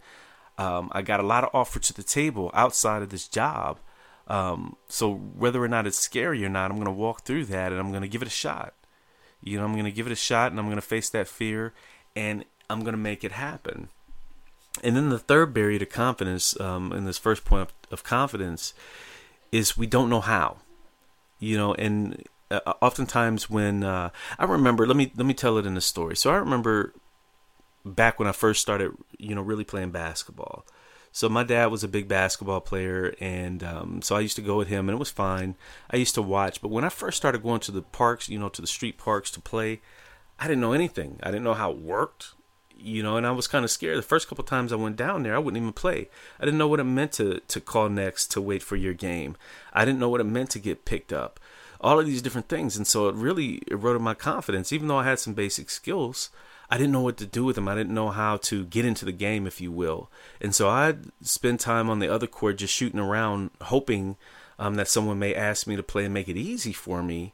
Um, 0.57 0.89
I 0.91 1.01
got 1.01 1.19
a 1.19 1.24
lot 1.24 1.44
of 1.44 1.51
offer 1.53 1.80
to 1.80 1.94
the 1.94 2.03
table 2.03 2.51
outside 2.53 3.01
of 3.01 3.09
this 3.09 3.27
job. 3.27 3.80
Um, 4.27 4.75
so 4.88 5.12
whether 5.13 5.63
or 5.63 5.68
not 5.68 5.88
it's 5.88 5.97
scary 5.97 6.45
or 6.45 6.50
not, 6.50 6.69
I'm 6.69 6.77
going 6.77 6.86
to 6.86 6.91
walk 6.91 7.24
through 7.24 7.45
that 7.45 7.71
and 7.71 7.80
I'm 7.80 7.89
going 7.89 8.03
to 8.03 8.07
give 8.07 8.21
it 8.21 8.27
a 8.27 8.31
shot. 8.31 8.74
You 9.41 9.57
know, 9.57 9.65
I'm 9.65 9.74
going 9.74 9.86
to 9.86 9.91
give 9.91 10.06
it 10.06 10.12
a 10.12 10.18
shot 10.18 10.51
and 10.51 10.59
I'm 10.59 10.68
going 10.68 10.75
to 10.75 10.81
face 10.81 11.09
that 11.09 11.27
fear 11.27 11.74
and 12.15 12.45
I'm 12.69 12.81
going 12.81 12.94
to 12.94 12.97
make 12.97 13.24
it 13.24 13.31
happen. 13.31 13.89
And 14.83 14.95
then 14.95 15.10
the 15.10 15.19
third 15.19 15.54
barrier 15.54 15.80
to 15.80 15.86
confidence, 15.86 16.60
um, 16.60 16.92
in 16.94 17.06
this 17.06 17.18
first 17.18 17.44
point 17.44 17.63
of, 17.63 17.74
of, 17.92 18.04
confidence, 18.04 18.74
is 19.51 19.77
we 19.77 19.88
don't 19.88 20.10
know 20.10 20.22
how. 20.22 20.58
You 21.39 21.58
know, 21.58 21.74
and 21.74 22.24
uh, 22.51 22.60
oftentimes 22.82 23.50
when 23.50 23.84
uh, 23.84 24.10
I 24.38 24.46
remember, 24.46 24.86
let 24.86 24.96
me 24.96 25.12
let 25.15 25.25
me 25.25 25.34
tell 25.34 25.58
it 25.58 25.65
in 25.65 25.77
a 25.77 25.82
story. 25.82 26.15
So 26.15 26.32
I 26.32 26.36
remember 26.36 26.94
back 27.86 28.20
when 28.20 28.27
I 28.27 28.32
first 28.32 28.62
started, 28.62 28.91
you 29.17 29.36
know, 29.36 29.41
really 29.41 29.63
playing 29.63 29.91
basketball. 29.91 30.65
So 31.12 31.27
my 31.27 31.44
dad 31.44 31.67
was 31.67 31.84
a 31.84 31.88
big 31.88 32.08
basketball 32.08 32.62
player, 32.62 33.15
and 33.20 33.63
um, 33.63 34.01
so 34.01 34.15
I 34.15 34.20
used 34.20 34.36
to 34.36 34.44
go 34.44 34.58
with 34.58 34.67
him, 34.67 34.88
and 34.88 34.96
it 34.96 35.00
was 35.00 35.10
fine. 35.10 35.55
I 35.89 35.98
used 35.98 36.13
to 36.15 36.22
watch, 36.22 36.62
but 36.62 36.70
when 36.70 36.84
I 36.84 36.89
first 36.89 37.17
started 37.17 37.41
going 37.41 37.62
to 37.62 37.72
the 37.72 37.82
parks, 37.82 38.29
you 38.29 38.38
know, 38.38 38.50
to 38.50 38.62
the 38.62 38.67
street 38.67 38.98
parks 38.98 39.32
to 39.32 39.39
play, 39.39 39.82
I 40.38 40.48
didn't 40.48 40.62
know 40.62 40.74
anything. 40.74 41.20
I 41.24 41.32
didn't 41.32 41.44
know 41.44 41.55
how 41.55 41.72
it 41.72 41.77
worked 41.77 42.34
you 42.81 43.03
know, 43.03 43.17
and 43.17 43.25
I 43.25 43.31
was 43.31 43.48
kind 43.48 43.65
of 43.65 43.71
scared. 43.71 43.98
The 43.98 44.03
first 44.03 44.27
couple 44.27 44.43
times 44.43 44.71
I 44.71 44.77
went 44.77 44.95
down 44.95 45.24
there, 45.24 45.36
I 45.36 45.39
wouldn't 45.39 45.62
even 45.62 45.74
play. 45.74 46.09
I 46.39 46.45
didn't 46.45 46.57
know 46.57 46.67
what 46.67 46.79
it 46.79 46.86
meant 46.86 47.13
to 47.13 47.39
to 47.39 47.62
call 47.62 47.89
next 47.89 48.27
to 48.31 48.41
wait 48.41 48.63
for 48.63 48.75
your 48.75 48.93
game. 48.93 49.36
I 49.74 49.86
didn't 49.86 50.00
know 50.00 50.09
what 50.09 50.21
it 50.21 50.25
meant 50.25 50.50
to 50.51 50.59
get 50.59 50.86
picked 50.86 51.13
up. 51.13 51.39
All 51.81 52.00
of 52.00 52.05
these 52.05 52.21
different 52.21 52.50
things, 52.50 52.75
and 52.75 52.86
so 52.86 53.07
it 53.07 53.15
really 53.15 53.62
eroded 53.67 54.01
my 54.01 54.13
confidence. 54.13 54.74
Even 54.74 54.88
though 54.88 54.98
I 54.98 55.05
had 55.05 55.19
some 55.19 55.33
basic 55.33 55.69
skills, 55.69 56.29
I 56.69 56.77
didn't 56.77 56.91
know 56.91 57.01
what 57.01 57.17
to 57.17 57.25
do 57.25 57.45
with 57.45 57.55
them. 57.55 57.67
I 57.67 57.75
didn't 57.75 57.93
know 57.93 58.09
how 58.09 58.38
to 58.38 58.65
get 58.65 58.86
into 58.86 59.05
the 59.05 59.12
game, 59.12 59.48
if 59.48 59.62
you 59.62 59.71
will. 59.71 60.09
And 60.41 60.53
so 60.53 60.69
I'd 60.69 61.05
spend 61.21 61.59
time 61.59 61.89
on 61.89 62.00
the 62.00 62.13
other 62.13 62.27
court 62.27 62.57
just 62.57 62.74
shooting 62.74 63.00
around, 63.00 63.51
hoping 63.62 64.17
um, 64.59 64.75
that 64.75 64.89
someone 64.89 65.19
may 65.19 65.33
ask 65.33 65.65
me 65.65 65.75
to 65.77 65.83
play 65.83 66.05
and 66.05 66.13
make 66.13 66.27
it 66.27 66.38
easy 66.38 66.74
for 66.74 67.01
me 67.01 67.33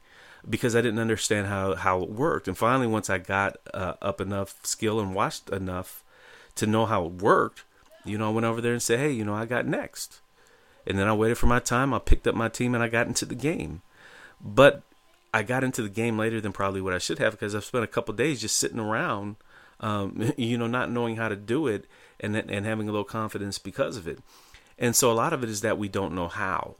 because 0.49 0.75
I 0.75 0.81
didn't 0.81 0.99
understand 0.99 1.47
how, 1.47 1.75
how 1.75 2.01
it 2.03 2.09
worked. 2.09 2.47
And 2.47 2.57
finally, 2.57 2.87
once 2.87 3.09
I 3.09 3.17
got 3.17 3.57
uh, 3.73 3.93
up 4.01 4.21
enough 4.21 4.55
skill 4.63 4.99
and 4.99 5.15
watched 5.15 5.49
enough 5.49 6.03
to 6.55 6.67
know 6.67 6.85
how 6.85 7.05
it 7.05 7.13
worked, 7.13 7.63
you 8.03 8.17
know, 8.17 8.29
I 8.29 8.33
went 8.33 8.45
over 8.45 8.61
there 8.61 8.73
and 8.73 8.81
said, 8.81 8.99
hey, 8.99 9.11
you 9.11 9.25
know, 9.25 9.33
I 9.33 9.45
got 9.45 9.65
next. 9.65 10.21
And 10.85 10.99
then 10.99 11.07
I 11.07 11.13
waited 11.13 11.37
for 11.37 11.47
my 11.47 11.59
time. 11.59 11.93
I 11.93 11.99
picked 11.99 12.27
up 12.27 12.35
my 12.35 12.49
team 12.49 12.75
and 12.75 12.83
I 12.83 12.87
got 12.87 13.07
into 13.07 13.25
the 13.25 13.35
game. 13.35 13.81
But 14.39 14.83
I 15.33 15.41
got 15.41 15.63
into 15.63 15.81
the 15.81 15.89
game 15.89 16.17
later 16.17 16.39
than 16.39 16.53
probably 16.53 16.81
what 16.81 16.93
I 16.93 16.99
should 16.99 17.19
have 17.19 17.33
because 17.33 17.55
I've 17.55 17.65
spent 17.65 17.83
a 17.83 17.87
couple 17.87 18.13
days 18.13 18.41
just 18.41 18.57
sitting 18.57 18.79
around, 18.79 19.37
um, 19.79 20.31
you 20.37 20.57
know, 20.57 20.67
not 20.67 20.91
knowing 20.91 21.15
how 21.15 21.27
to 21.27 21.35
do 21.35 21.67
it 21.67 21.85
and 22.19 22.35
and 22.35 22.65
having 22.65 22.87
a 22.87 22.91
little 22.91 23.03
confidence 23.03 23.57
because 23.57 23.97
of 23.97 24.07
it. 24.07 24.19
And 24.77 24.95
so 24.95 25.11
a 25.11 25.13
lot 25.13 25.33
of 25.33 25.43
it 25.43 25.49
is 25.49 25.61
that 25.61 25.77
we 25.77 25.87
don't 25.87 26.15
know 26.15 26.27
how 26.27 26.75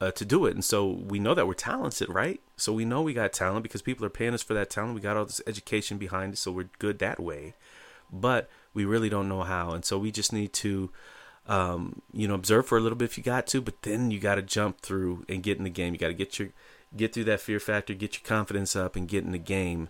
uh, 0.00 0.10
to 0.12 0.24
do 0.24 0.46
it. 0.46 0.54
And 0.54 0.64
so 0.64 0.86
we 0.86 1.18
know 1.18 1.34
that 1.34 1.46
we're 1.46 1.54
talented, 1.54 2.08
right? 2.08 2.40
So 2.56 2.72
we 2.72 2.84
know 2.84 3.02
we 3.02 3.14
got 3.14 3.32
talent 3.32 3.62
because 3.62 3.82
people 3.82 4.04
are 4.04 4.10
paying 4.10 4.34
us 4.34 4.42
for 4.42 4.54
that 4.54 4.70
talent. 4.70 4.94
We 4.94 5.00
got 5.00 5.16
all 5.16 5.24
this 5.24 5.40
education 5.46 5.98
behind 5.98 6.34
it, 6.34 6.36
so 6.36 6.52
we're 6.52 6.68
good 6.78 6.98
that 6.98 7.20
way. 7.20 7.54
But 8.12 8.50
we 8.74 8.84
really 8.84 9.08
don't 9.08 9.28
know 9.28 9.42
how, 9.42 9.70
and 9.72 9.84
so 9.84 9.98
we 9.98 10.10
just 10.10 10.32
need 10.32 10.52
to, 10.54 10.90
um, 11.46 12.02
you 12.12 12.28
know, 12.28 12.34
observe 12.34 12.66
for 12.66 12.76
a 12.76 12.80
little 12.80 12.98
bit 12.98 13.06
if 13.06 13.18
you 13.18 13.24
got 13.24 13.46
to. 13.48 13.60
But 13.60 13.82
then 13.82 14.10
you 14.10 14.20
got 14.20 14.34
to 14.36 14.42
jump 14.42 14.80
through 14.80 15.24
and 15.28 15.42
get 15.42 15.58
in 15.58 15.64
the 15.64 15.70
game. 15.70 15.94
You 15.94 15.98
got 15.98 16.08
to 16.08 16.14
get 16.14 16.38
your 16.38 16.50
get 16.96 17.12
through 17.12 17.24
that 17.24 17.40
fear 17.40 17.58
factor, 17.58 17.94
get 17.94 18.14
your 18.14 18.24
confidence 18.24 18.76
up, 18.76 18.94
and 18.94 19.08
get 19.08 19.24
in 19.24 19.32
the 19.32 19.38
game, 19.38 19.88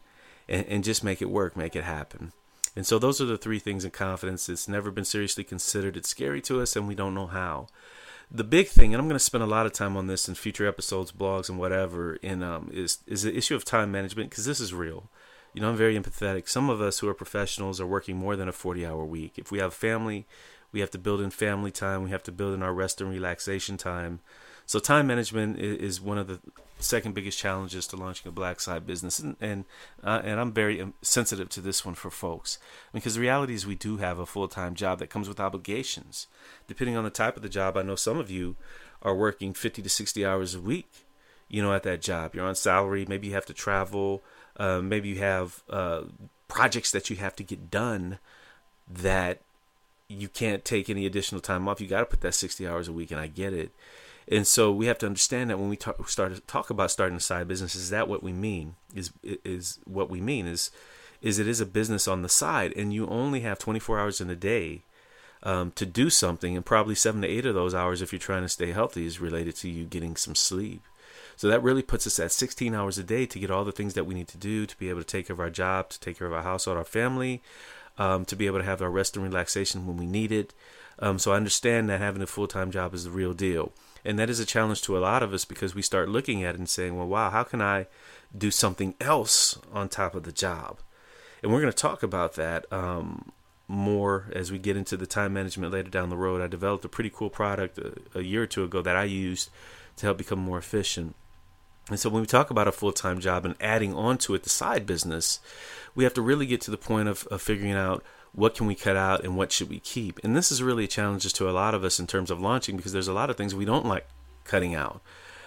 and, 0.48 0.66
and 0.66 0.84
just 0.84 1.04
make 1.04 1.20
it 1.20 1.30
work, 1.30 1.56
make 1.56 1.76
it 1.76 1.84
happen. 1.84 2.32
And 2.76 2.86
so 2.86 2.98
those 2.98 3.20
are 3.20 3.26
the 3.26 3.38
three 3.38 3.58
things 3.58 3.84
in 3.84 3.90
confidence. 3.90 4.48
It's 4.48 4.68
never 4.68 4.90
been 4.90 5.04
seriously 5.04 5.44
considered. 5.44 5.96
It's 5.96 6.08
scary 6.08 6.40
to 6.42 6.60
us, 6.60 6.76
and 6.76 6.88
we 6.88 6.94
don't 6.94 7.14
know 7.14 7.26
how 7.26 7.68
the 8.30 8.44
big 8.44 8.68
thing, 8.68 8.94
and 8.94 9.00
I'm 9.00 9.08
going 9.08 9.18
to 9.18 9.24
spend 9.24 9.44
a 9.44 9.48
lot 9.48 9.66
of 9.66 9.72
time 9.72 9.96
on 9.96 10.06
this 10.06 10.28
in 10.28 10.34
future 10.34 10.66
episodes, 10.66 11.12
blogs, 11.12 11.48
and 11.48 11.58
whatever, 11.58 12.16
in 12.16 12.42
um, 12.42 12.70
is 12.72 12.98
is 13.06 13.22
the 13.22 13.36
issue 13.36 13.54
of 13.54 13.64
time 13.64 13.90
management 13.90 14.30
because 14.30 14.44
this 14.44 14.60
is 14.60 14.74
real. 14.74 15.10
You 15.52 15.60
know, 15.60 15.70
I'm 15.70 15.76
very 15.76 15.98
empathetic. 15.98 16.48
Some 16.48 16.68
of 16.68 16.80
us 16.80 16.98
who 16.98 17.08
are 17.08 17.14
professionals 17.14 17.80
are 17.80 17.86
working 17.86 18.16
more 18.16 18.34
than 18.34 18.48
a 18.48 18.52
40 18.52 18.84
hour 18.84 19.04
week. 19.04 19.34
If 19.36 19.52
we 19.52 19.60
have 19.60 19.72
family, 19.72 20.26
we 20.72 20.80
have 20.80 20.90
to 20.90 20.98
build 20.98 21.20
in 21.20 21.30
family 21.30 21.70
time. 21.70 22.02
We 22.02 22.10
have 22.10 22.24
to 22.24 22.32
build 22.32 22.54
in 22.54 22.62
our 22.62 22.74
rest 22.74 23.00
and 23.00 23.08
relaxation 23.08 23.76
time. 23.76 24.20
So 24.66 24.78
time 24.78 25.06
management 25.06 25.58
is 25.58 26.00
one 26.00 26.18
of 26.18 26.26
the 26.26 26.40
second 26.78 27.14
biggest 27.14 27.38
challenges 27.38 27.86
to 27.88 27.96
launching 27.96 28.28
a 28.28 28.32
black 28.32 28.60
side 28.60 28.86
business, 28.86 29.18
and 29.18 29.36
and, 29.40 29.64
uh, 30.02 30.22
and 30.24 30.40
I'm 30.40 30.52
very 30.52 30.80
um, 30.80 30.94
sensitive 31.02 31.48
to 31.50 31.60
this 31.60 31.84
one 31.84 31.94
for 31.94 32.10
folks 32.10 32.58
because 32.92 33.14
the 33.14 33.20
reality 33.20 33.54
is 33.54 33.66
we 33.66 33.74
do 33.74 33.98
have 33.98 34.18
a 34.18 34.26
full 34.26 34.48
time 34.48 34.74
job 34.74 34.98
that 34.98 35.10
comes 35.10 35.28
with 35.28 35.40
obligations. 35.40 36.26
Depending 36.66 36.96
on 36.96 37.04
the 37.04 37.10
type 37.10 37.36
of 37.36 37.42
the 37.42 37.48
job, 37.48 37.76
I 37.76 37.82
know 37.82 37.96
some 37.96 38.18
of 38.18 38.30
you 38.30 38.56
are 39.02 39.14
working 39.14 39.52
50 39.52 39.82
to 39.82 39.88
60 39.88 40.24
hours 40.24 40.54
a 40.54 40.60
week. 40.60 40.90
You 41.48 41.62
know, 41.62 41.74
at 41.74 41.82
that 41.82 42.00
job, 42.00 42.34
you're 42.34 42.46
on 42.46 42.54
salary. 42.54 43.04
Maybe 43.06 43.28
you 43.28 43.34
have 43.34 43.46
to 43.46 43.54
travel. 43.54 44.22
Uh, 44.56 44.80
maybe 44.80 45.10
you 45.10 45.18
have 45.18 45.62
uh, 45.68 46.02
projects 46.48 46.90
that 46.92 47.10
you 47.10 47.16
have 47.16 47.36
to 47.36 47.42
get 47.42 47.70
done 47.70 48.18
that 48.88 49.40
you 50.08 50.28
can't 50.28 50.64
take 50.64 50.88
any 50.88 51.06
additional 51.06 51.40
time 51.40 51.68
off. 51.68 51.80
You 51.80 51.86
got 51.86 52.00
to 52.00 52.06
put 52.06 52.22
that 52.22 52.34
60 52.34 52.66
hours 52.66 52.88
a 52.88 52.92
week, 52.92 53.10
and 53.10 53.20
I 53.20 53.26
get 53.26 53.52
it. 53.52 53.72
And 54.26 54.46
so 54.46 54.72
we 54.72 54.86
have 54.86 54.98
to 54.98 55.06
understand 55.06 55.50
that 55.50 55.58
when 55.58 55.68
we 55.68 55.76
talk, 55.76 56.08
start 56.08 56.34
to 56.34 56.40
talk 56.42 56.70
about 56.70 56.90
starting 56.90 57.16
a 57.16 57.20
side 57.20 57.48
business, 57.48 57.74
is 57.74 57.90
that 57.90 58.08
what 58.08 58.22
we 58.22 58.32
mean? 58.32 58.76
Is 58.94 59.10
is 59.22 59.78
what 59.84 60.08
we 60.08 60.20
mean 60.20 60.46
is 60.46 60.70
is 61.20 61.38
it 61.38 61.48
is 61.48 61.60
a 61.60 61.66
business 61.66 62.06
on 62.06 62.22
the 62.22 62.28
side, 62.28 62.72
and 62.76 62.92
you 62.92 63.06
only 63.06 63.40
have 63.40 63.58
24 63.58 63.98
hours 63.98 64.20
in 64.20 64.28
a 64.28 64.36
day 64.36 64.82
um, 65.42 65.70
to 65.72 65.86
do 65.86 66.10
something, 66.10 66.54
and 66.54 66.66
probably 66.66 66.94
seven 66.94 67.22
to 67.22 67.28
eight 67.28 67.46
of 67.46 67.54
those 67.54 67.74
hours, 67.74 68.02
if 68.02 68.12
you're 68.12 68.18
trying 68.18 68.42
to 68.42 68.48
stay 68.48 68.72
healthy, 68.72 69.06
is 69.06 69.20
related 69.20 69.56
to 69.56 69.70
you 69.70 69.84
getting 69.84 70.16
some 70.16 70.34
sleep. 70.34 70.82
So 71.36 71.48
that 71.48 71.62
really 71.62 71.82
puts 71.82 72.06
us 72.06 72.20
at 72.20 72.30
16 72.30 72.74
hours 72.74 72.98
a 72.98 73.02
day 73.02 73.26
to 73.26 73.38
get 73.38 73.50
all 73.50 73.64
the 73.64 73.72
things 73.72 73.94
that 73.94 74.04
we 74.04 74.14
need 74.14 74.28
to 74.28 74.38
do 74.38 74.66
to 74.66 74.78
be 74.78 74.88
able 74.88 75.00
to 75.00 75.06
take 75.06 75.26
care 75.26 75.34
of 75.34 75.40
our 75.40 75.50
job, 75.50 75.88
to 75.90 76.00
take 76.00 76.18
care 76.18 76.26
of 76.26 76.32
our 76.32 76.42
household, 76.42 76.76
our 76.78 76.84
family, 76.84 77.42
um, 77.98 78.24
to 78.26 78.36
be 78.36 78.46
able 78.46 78.58
to 78.58 78.64
have 78.64 78.82
our 78.82 78.90
rest 78.90 79.16
and 79.16 79.24
relaxation 79.24 79.86
when 79.86 79.96
we 79.96 80.06
need 80.06 80.30
it. 80.30 80.52
Um, 80.98 81.18
so 81.18 81.32
I 81.32 81.36
understand 81.36 81.88
that 81.88 82.00
having 82.00 82.22
a 82.22 82.26
full 82.26 82.46
time 82.46 82.70
job 82.70 82.94
is 82.94 83.04
the 83.04 83.10
real 83.10 83.32
deal. 83.32 83.72
And 84.04 84.18
that 84.18 84.28
is 84.28 84.38
a 84.38 84.44
challenge 84.44 84.82
to 84.82 84.98
a 84.98 85.00
lot 85.00 85.22
of 85.22 85.32
us 85.32 85.44
because 85.44 85.74
we 85.74 85.82
start 85.82 86.08
looking 86.08 86.44
at 86.44 86.54
it 86.54 86.58
and 86.58 86.68
saying, 86.68 86.96
well, 86.96 87.06
wow, 87.06 87.30
how 87.30 87.42
can 87.42 87.62
I 87.62 87.86
do 88.36 88.50
something 88.50 88.94
else 89.00 89.58
on 89.72 89.88
top 89.88 90.14
of 90.14 90.24
the 90.24 90.32
job? 90.32 90.80
And 91.42 91.52
we're 91.52 91.60
going 91.60 91.72
to 91.72 91.76
talk 91.76 92.02
about 92.02 92.34
that 92.34 92.70
um, 92.72 93.32
more 93.66 94.26
as 94.32 94.52
we 94.52 94.58
get 94.58 94.76
into 94.76 94.96
the 94.96 95.06
time 95.06 95.32
management 95.32 95.72
later 95.72 95.90
down 95.90 96.10
the 96.10 96.16
road. 96.16 96.42
I 96.42 96.46
developed 96.46 96.84
a 96.84 96.88
pretty 96.88 97.10
cool 97.10 97.30
product 97.30 97.78
a, 97.78 98.18
a 98.18 98.22
year 98.22 98.42
or 98.42 98.46
two 98.46 98.64
ago 98.64 98.82
that 98.82 98.96
I 98.96 99.04
used 99.04 99.50
to 99.96 100.06
help 100.06 100.18
become 100.18 100.38
more 100.38 100.58
efficient. 100.58 101.14
And 101.88 101.98
so 101.98 102.08
when 102.08 102.22
we 102.22 102.26
talk 102.26 102.50
about 102.50 102.68
a 102.68 102.72
full 102.72 102.92
time 102.92 103.20
job 103.20 103.44
and 103.44 103.54
adding 103.60 103.94
on 103.94 104.18
to 104.18 104.34
it 104.34 104.42
the 104.42 104.48
side 104.48 104.86
business, 104.86 105.38
we 105.94 106.04
have 106.04 106.14
to 106.14 106.22
really 106.22 106.46
get 106.46 106.60
to 106.62 106.70
the 106.70 106.78
point 106.78 107.08
of, 107.08 107.26
of 107.26 107.42
figuring 107.42 107.74
out 107.74 108.02
what 108.34 108.54
can 108.54 108.66
we 108.66 108.74
cut 108.74 108.96
out 108.96 109.22
and 109.22 109.36
what 109.36 109.52
should 109.52 109.70
we 109.70 109.78
keep. 109.78 110.18
And 110.24 110.36
this 110.36 110.50
is 110.50 110.62
really 110.62 110.84
a 110.84 110.88
challenge 110.88 111.30
to 111.32 111.48
a 111.48 111.52
lot 111.52 111.74
of 111.74 111.84
us 111.84 112.00
in 112.00 112.06
terms 112.06 112.30
of 112.30 112.40
launching 112.40 112.76
because 112.76 112.92
there's 112.92 113.08
a 113.08 113.12
lot 113.12 113.30
of 113.30 113.36
things 113.36 113.54
we 113.54 113.64
don't 113.64 113.86
like 113.86 114.06
cutting 114.44 114.74
out. 114.74 115.00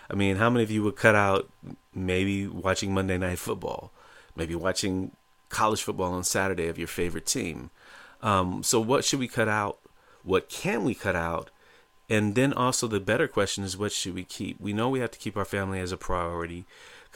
I 0.10 0.16
mean, 0.16 0.38
how 0.38 0.50
many 0.50 0.64
of 0.64 0.72
you 0.72 0.84
would 0.84 0.96
cut 0.96 1.16
out 1.16 1.50
maybe 1.94 2.48
watching 2.48 2.94
Monday 2.94 3.18
Night 3.18 3.40
Football, 3.40 3.92
maybe 4.36 4.56
watching 4.56 5.12
college 5.50 5.84
football 5.84 6.14
on 6.14 6.24
Saturday 6.24 6.68
of 6.68 6.78
your 6.78 6.88
favorite 6.88 7.26
team? 7.26 7.72
Um, 8.22 8.64
so, 8.64 8.80
what 8.80 9.04
should 9.04 9.20
we 9.20 9.28
cut 9.28 9.50
out? 9.50 9.80
What 10.24 10.50
can 10.50 10.86
we 10.86 10.96
cut 10.96 11.16
out? 11.16 11.52
And 12.10 12.36
then 12.36 12.54
also 12.54 12.88
the 12.88 13.02
better 13.02 13.28
question 13.28 13.66
is 13.66 13.78
what 13.78 13.92
should 13.92 14.16
we 14.16 14.24
keep? 14.24 14.62
We 14.62 14.72
know 14.72 14.88
we 14.88 15.02
have 15.02 15.12
to 15.12 15.20
keep 15.20 15.36
our 15.36 15.46
family 15.46 15.82
as 15.82 15.92
a 15.92 15.98
priority 15.98 16.66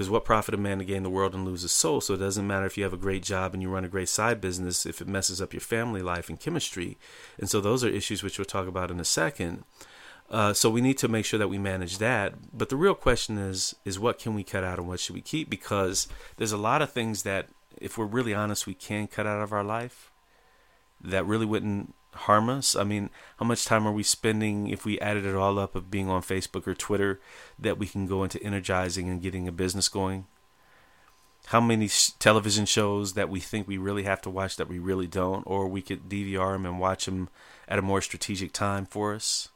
because 0.02 0.10
what 0.10 0.26
profit 0.26 0.56
a 0.56 0.58
man 0.58 0.80
to 0.80 0.84
gain 0.84 1.04
the 1.04 1.12
world 1.12 1.36
and 1.36 1.46
lose 1.46 1.62
his 1.62 1.72
soul? 1.72 2.02
So 2.02 2.16
it 2.16 2.18
doesn't 2.18 2.48
matter 2.48 2.66
if 2.66 2.76
you 2.76 2.84
have 2.84 2.92
a 2.92 2.98
great 2.98 3.22
job 3.22 3.54
and 3.54 3.62
you 3.62 3.70
run 3.70 3.86
a 3.86 3.88
great 3.88 4.10
side 4.10 4.42
business 4.42 4.84
if 4.84 5.00
it 5.00 5.08
messes 5.08 5.40
up 5.40 5.54
your 5.54 5.62
family 5.62 6.02
life 6.02 6.28
and 6.28 6.40
chemistry. 6.40 6.98
And 7.38 7.48
so 7.48 7.62
those 7.62 7.84
are 7.84 7.88
issues 7.88 8.24
which 8.24 8.40
we'll 8.40 8.46
talk 8.46 8.68
about 8.68 8.90
in 8.90 9.00
a 9.00 9.06
second. 9.06 9.64
Uh, 10.28 10.54
so 10.54 10.72
we 10.72 10.82
need 10.82 10.98
to 10.98 11.08
make 11.08 11.24
sure 11.24 11.38
that 11.38 11.50
we 11.50 11.60
manage 11.60 12.00
that. 12.00 12.34
But 12.52 12.70
the 12.70 12.78
real 12.78 12.96
question 12.96 13.38
is 13.38 13.76
is 13.86 14.00
what 14.00 14.18
can 14.18 14.34
we 14.34 14.44
cut 14.44 14.64
out 14.64 14.80
and 14.80 14.88
what 14.88 15.00
should 15.00 15.14
we 15.14 15.22
keep? 15.22 15.52
Because 15.52 16.08
there's 16.38 16.52
a 16.52 16.58
lot 16.58 16.82
of 16.82 16.92
things 16.92 17.22
that, 17.22 17.50
if 17.78 17.96
we're 17.96 18.06
really 18.06 18.34
honest, 18.34 18.66
we 18.66 18.74
can 18.74 19.06
cut 19.06 19.28
out 19.28 19.44
of 19.44 19.54
our 19.54 19.64
life 19.64 20.10
that 21.00 21.28
really 21.28 21.46
wouldn't 21.46 21.94
harm 22.14 22.50
us? 22.50 22.76
I 22.76 22.84
mean, 22.84 23.10
how 23.38 23.46
much 23.46 23.66
time 23.66 23.88
are 23.88 23.92
we 23.92 24.04
spending 24.04 24.68
if 24.68 24.86
we 24.86 25.00
added 25.00 25.26
it 25.26 25.36
all 25.36 25.58
up 25.58 25.76
of 25.76 25.92
being 25.92 26.10
on 26.10 26.22
Facebook 26.22 26.68
or 26.68 26.76
Twitter 26.76 27.20
that 27.58 27.78
we 27.78 27.88
can 27.88 28.08
go 28.08 28.24
into 28.24 28.42
energizing 28.44 29.10
and 29.10 29.22
getting 29.22 29.48
a 29.48 29.52
business 29.52 29.90
going? 29.90 30.26
How 31.48 31.60
many 31.60 31.90
television 32.20 32.66
shows 32.66 33.14
that 33.14 33.30
we 33.30 33.40
think 33.40 33.68
we 33.68 33.78
really 33.78 34.04
have 34.04 34.22
to 34.22 34.30
watch 34.30 34.58
that 34.58 34.70
we 34.70 34.78
really 34.78 35.08
don't, 35.08 35.44
or 35.48 35.68
we 35.68 35.82
could 35.82 36.08
DVR 36.08 36.54
them 36.54 36.66
and 36.66 36.80
watch 36.80 37.06
them 37.06 37.30
at 37.68 37.80
a 37.80 37.82
more 37.82 38.02
strategic 38.02 38.54
time 38.54 38.86
for 38.86 39.14
us? 39.14 39.50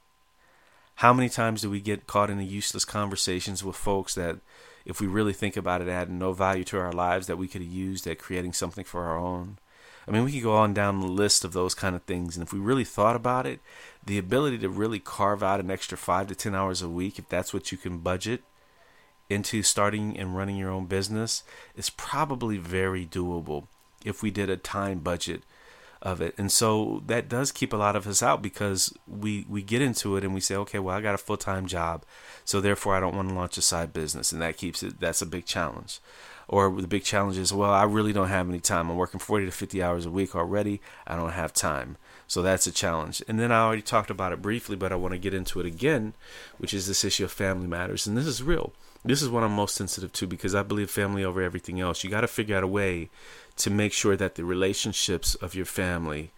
How 0.95 1.13
many 1.13 1.29
times 1.29 1.61
do 1.61 1.69
we 1.69 1.81
get 1.81 2.07
caught 2.07 2.29
in 2.29 2.37
the 2.37 2.45
useless 2.45 2.85
conversations 2.85 3.63
with 3.63 3.75
folks 3.75 4.15
that, 4.15 4.37
if 4.85 4.99
we 4.99 5.07
really 5.07 5.33
think 5.33 5.57
about 5.57 5.81
it, 5.81 5.89
add 5.89 6.09
no 6.09 6.31
value 6.31 6.63
to 6.65 6.79
our 6.79 6.93
lives 6.93 7.27
that 7.27 7.37
we 7.37 7.47
could 7.47 7.61
have 7.61 7.71
used 7.71 8.07
at 8.07 8.17
creating 8.17 8.53
something 8.53 8.85
for 8.85 9.03
our 9.03 9.17
own? 9.17 9.59
I 10.07 10.11
mean, 10.11 10.23
we 10.23 10.31
could 10.31 10.43
go 10.43 10.55
on 10.55 10.73
down 10.73 10.99
the 10.99 11.07
list 11.07 11.43
of 11.43 11.53
those 11.53 11.73
kind 11.73 11.95
of 11.95 12.03
things. 12.03 12.35
And 12.35 12.45
if 12.45 12.53
we 12.53 12.59
really 12.59 12.83
thought 12.83 13.15
about 13.15 13.45
it, 13.45 13.59
the 14.05 14.17
ability 14.17 14.59
to 14.59 14.69
really 14.69 14.99
carve 14.99 15.41
out 15.41 15.59
an 15.59 15.71
extra 15.71 15.97
five 15.97 16.27
to 16.27 16.35
10 16.35 16.53
hours 16.53 16.81
a 16.81 16.89
week, 16.89 17.17
if 17.17 17.27
that's 17.27 17.53
what 17.53 17.71
you 17.71 17.77
can 17.77 17.99
budget 17.99 18.43
into 19.29 19.63
starting 19.63 20.17
and 20.17 20.37
running 20.37 20.57
your 20.57 20.69
own 20.69 20.85
business, 20.85 21.43
is 21.75 21.89
probably 21.89 22.57
very 22.57 23.05
doable 23.05 23.65
if 24.03 24.21
we 24.21 24.29
did 24.29 24.49
a 24.49 24.57
time 24.57 24.99
budget 24.99 25.41
of 26.03 26.21
it. 26.21 26.35
And 26.37 26.51
so 26.51 27.01
that 27.07 27.27
does 27.27 27.51
keep 27.51 27.73
a 27.73 27.77
lot 27.77 27.95
of 27.95 28.05
us 28.05 28.21
out 28.21 28.43
because 28.43 28.95
we, 29.07 29.43
we 29.49 29.63
get 29.63 29.81
into 29.81 30.15
it 30.17 30.23
and 30.23 30.35
we 30.35 30.39
say, 30.39 30.55
okay, 30.55 30.77
well, 30.77 30.95
I 30.95 31.01
got 31.01 31.15
a 31.15 31.17
full 31.17 31.37
time 31.37 31.65
job. 31.65 32.03
So 32.43 32.61
therefore, 32.61 32.95
I 32.95 32.99
don't 32.99 33.15
want 33.15 33.29
to 33.29 33.35
launch 33.35 33.57
a 33.57 33.61
side 33.63 33.91
business. 33.91 34.31
And 34.31 34.39
that 34.43 34.57
keeps 34.57 34.83
it, 34.83 34.99
that's 34.99 35.23
a 35.23 35.25
big 35.25 35.45
challenge 35.45 35.99
or 36.47 36.69
the 36.81 36.87
big 36.87 37.03
challenge 37.03 37.37
is, 37.37 37.53
well, 37.53 37.71
I 37.71 37.83
really 37.83 38.13
don't 38.13 38.29
have 38.29 38.47
any 38.49 38.59
time. 38.59 38.89
I'm 38.89 38.97
working 38.97 39.19
40 39.19 39.45
to 39.45 39.51
50 39.51 39.81
hours 39.81 40.05
a 40.05 40.11
week 40.11 40.35
already. 40.35 40.81
I 41.07 41.15
don't 41.15 41.31
have 41.31 41.53
time. 41.53 41.97
So 42.27 42.41
that's 42.41 42.67
a 42.67 42.71
challenge. 42.71 43.23
And 43.27 43.39
then 43.39 43.51
I 43.51 43.61
already 43.61 43.81
talked 43.81 44.09
about 44.09 44.31
it 44.31 44.41
briefly, 44.41 44.75
but 44.75 44.91
I 44.91 44.95
want 44.95 45.13
to 45.13 45.19
get 45.19 45.33
into 45.33 45.59
it 45.59 45.65
again, 45.65 46.13
which 46.57 46.73
is 46.73 46.87
this 46.87 47.03
issue 47.03 47.25
of 47.25 47.31
family 47.31 47.67
matters. 47.67 48.07
And 48.07 48.17
this 48.17 48.27
is 48.27 48.43
real. 48.43 48.73
This 49.03 49.21
is 49.21 49.29
what 49.29 49.43
I'm 49.43 49.51
most 49.51 49.75
sensitive 49.75 50.11
to 50.13 50.27
because 50.27 50.55
I 50.55 50.63
believe 50.63 50.89
family 50.89 51.23
over 51.23 51.41
everything 51.41 51.79
else. 51.79 52.03
You 52.03 52.09
got 52.09 52.21
to 52.21 52.27
figure 52.27 52.57
out 52.57 52.63
a 52.63 52.67
way 52.67 53.09
to 53.57 53.69
make 53.69 53.93
sure 53.93 54.15
that 54.17 54.35
the 54.35 54.43
relationships 54.43 55.35
of 55.35 55.53
your 55.53 55.65
family 55.65 56.31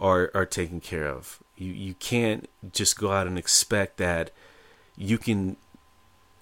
are 0.00 0.30
are 0.34 0.44
taken 0.44 0.80
care 0.80 1.06
of. 1.06 1.38
You 1.56 1.72
you 1.72 1.94
can't 1.94 2.48
just 2.72 2.98
go 2.98 3.12
out 3.12 3.28
and 3.28 3.38
expect 3.38 3.98
that 3.98 4.32
you 4.96 5.16
can 5.16 5.56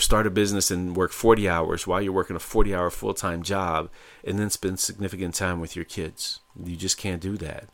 start 0.00 0.26
a 0.26 0.30
business 0.30 0.70
and 0.70 0.96
work 0.96 1.12
40 1.12 1.48
hours 1.48 1.86
while 1.86 2.00
you're 2.00 2.12
working 2.12 2.36
a 2.36 2.40
40 2.40 2.74
hour 2.74 2.90
full 2.90 3.14
time 3.14 3.42
job 3.42 3.90
and 4.24 4.38
then 4.38 4.50
spend 4.50 4.80
significant 4.80 5.34
time 5.34 5.60
with 5.60 5.76
your 5.76 5.84
kids. 5.84 6.40
You 6.62 6.76
just 6.76 6.98
can't 6.98 7.20
do 7.20 7.36
that. 7.38 7.68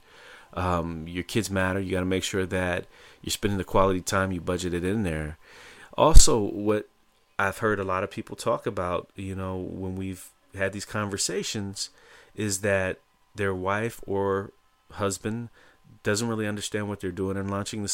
Um, 0.55 1.07
your 1.07 1.25
kids 1.25 1.51
matter. 1.51 1.81
You 1.81 1.93
got 1.93 2.01
to 2.01 2.07
make 2.07 2.25
sure 2.25 2.47
that 2.47 2.87
you're 3.23 3.31
spending 3.31 3.59
the 3.59 3.65
quality 3.65 4.01
time 4.01 4.33
you 4.33 4.41
budgeted 4.41 4.85
in 4.85 5.03
there. 5.03 5.39
Also, 5.97 6.39
what 6.39 6.89
I've 7.39 7.59
heard 7.59 7.79
a 7.79 7.85
lot 7.85 8.05
of 8.05 8.11
people 8.11 8.37
talk 8.37 8.67
about, 8.67 9.11
you 9.17 9.35
know, 9.35 9.57
when 9.57 9.97
we've 9.97 10.31
had 10.55 10.73
these 10.73 10.85
conversations, 10.85 11.91
is 12.35 12.61
that 12.61 12.99
their 13.35 13.55
wife 13.55 14.01
or 14.07 14.53
husband 14.93 15.51
doesn't 16.03 16.29
really 16.29 16.47
understand 16.47 16.89
what 16.89 17.01
they're 17.01 17.11
doing 17.11 17.37
and 17.37 17.51
launching 17.51 17.83
the 17.83 17.89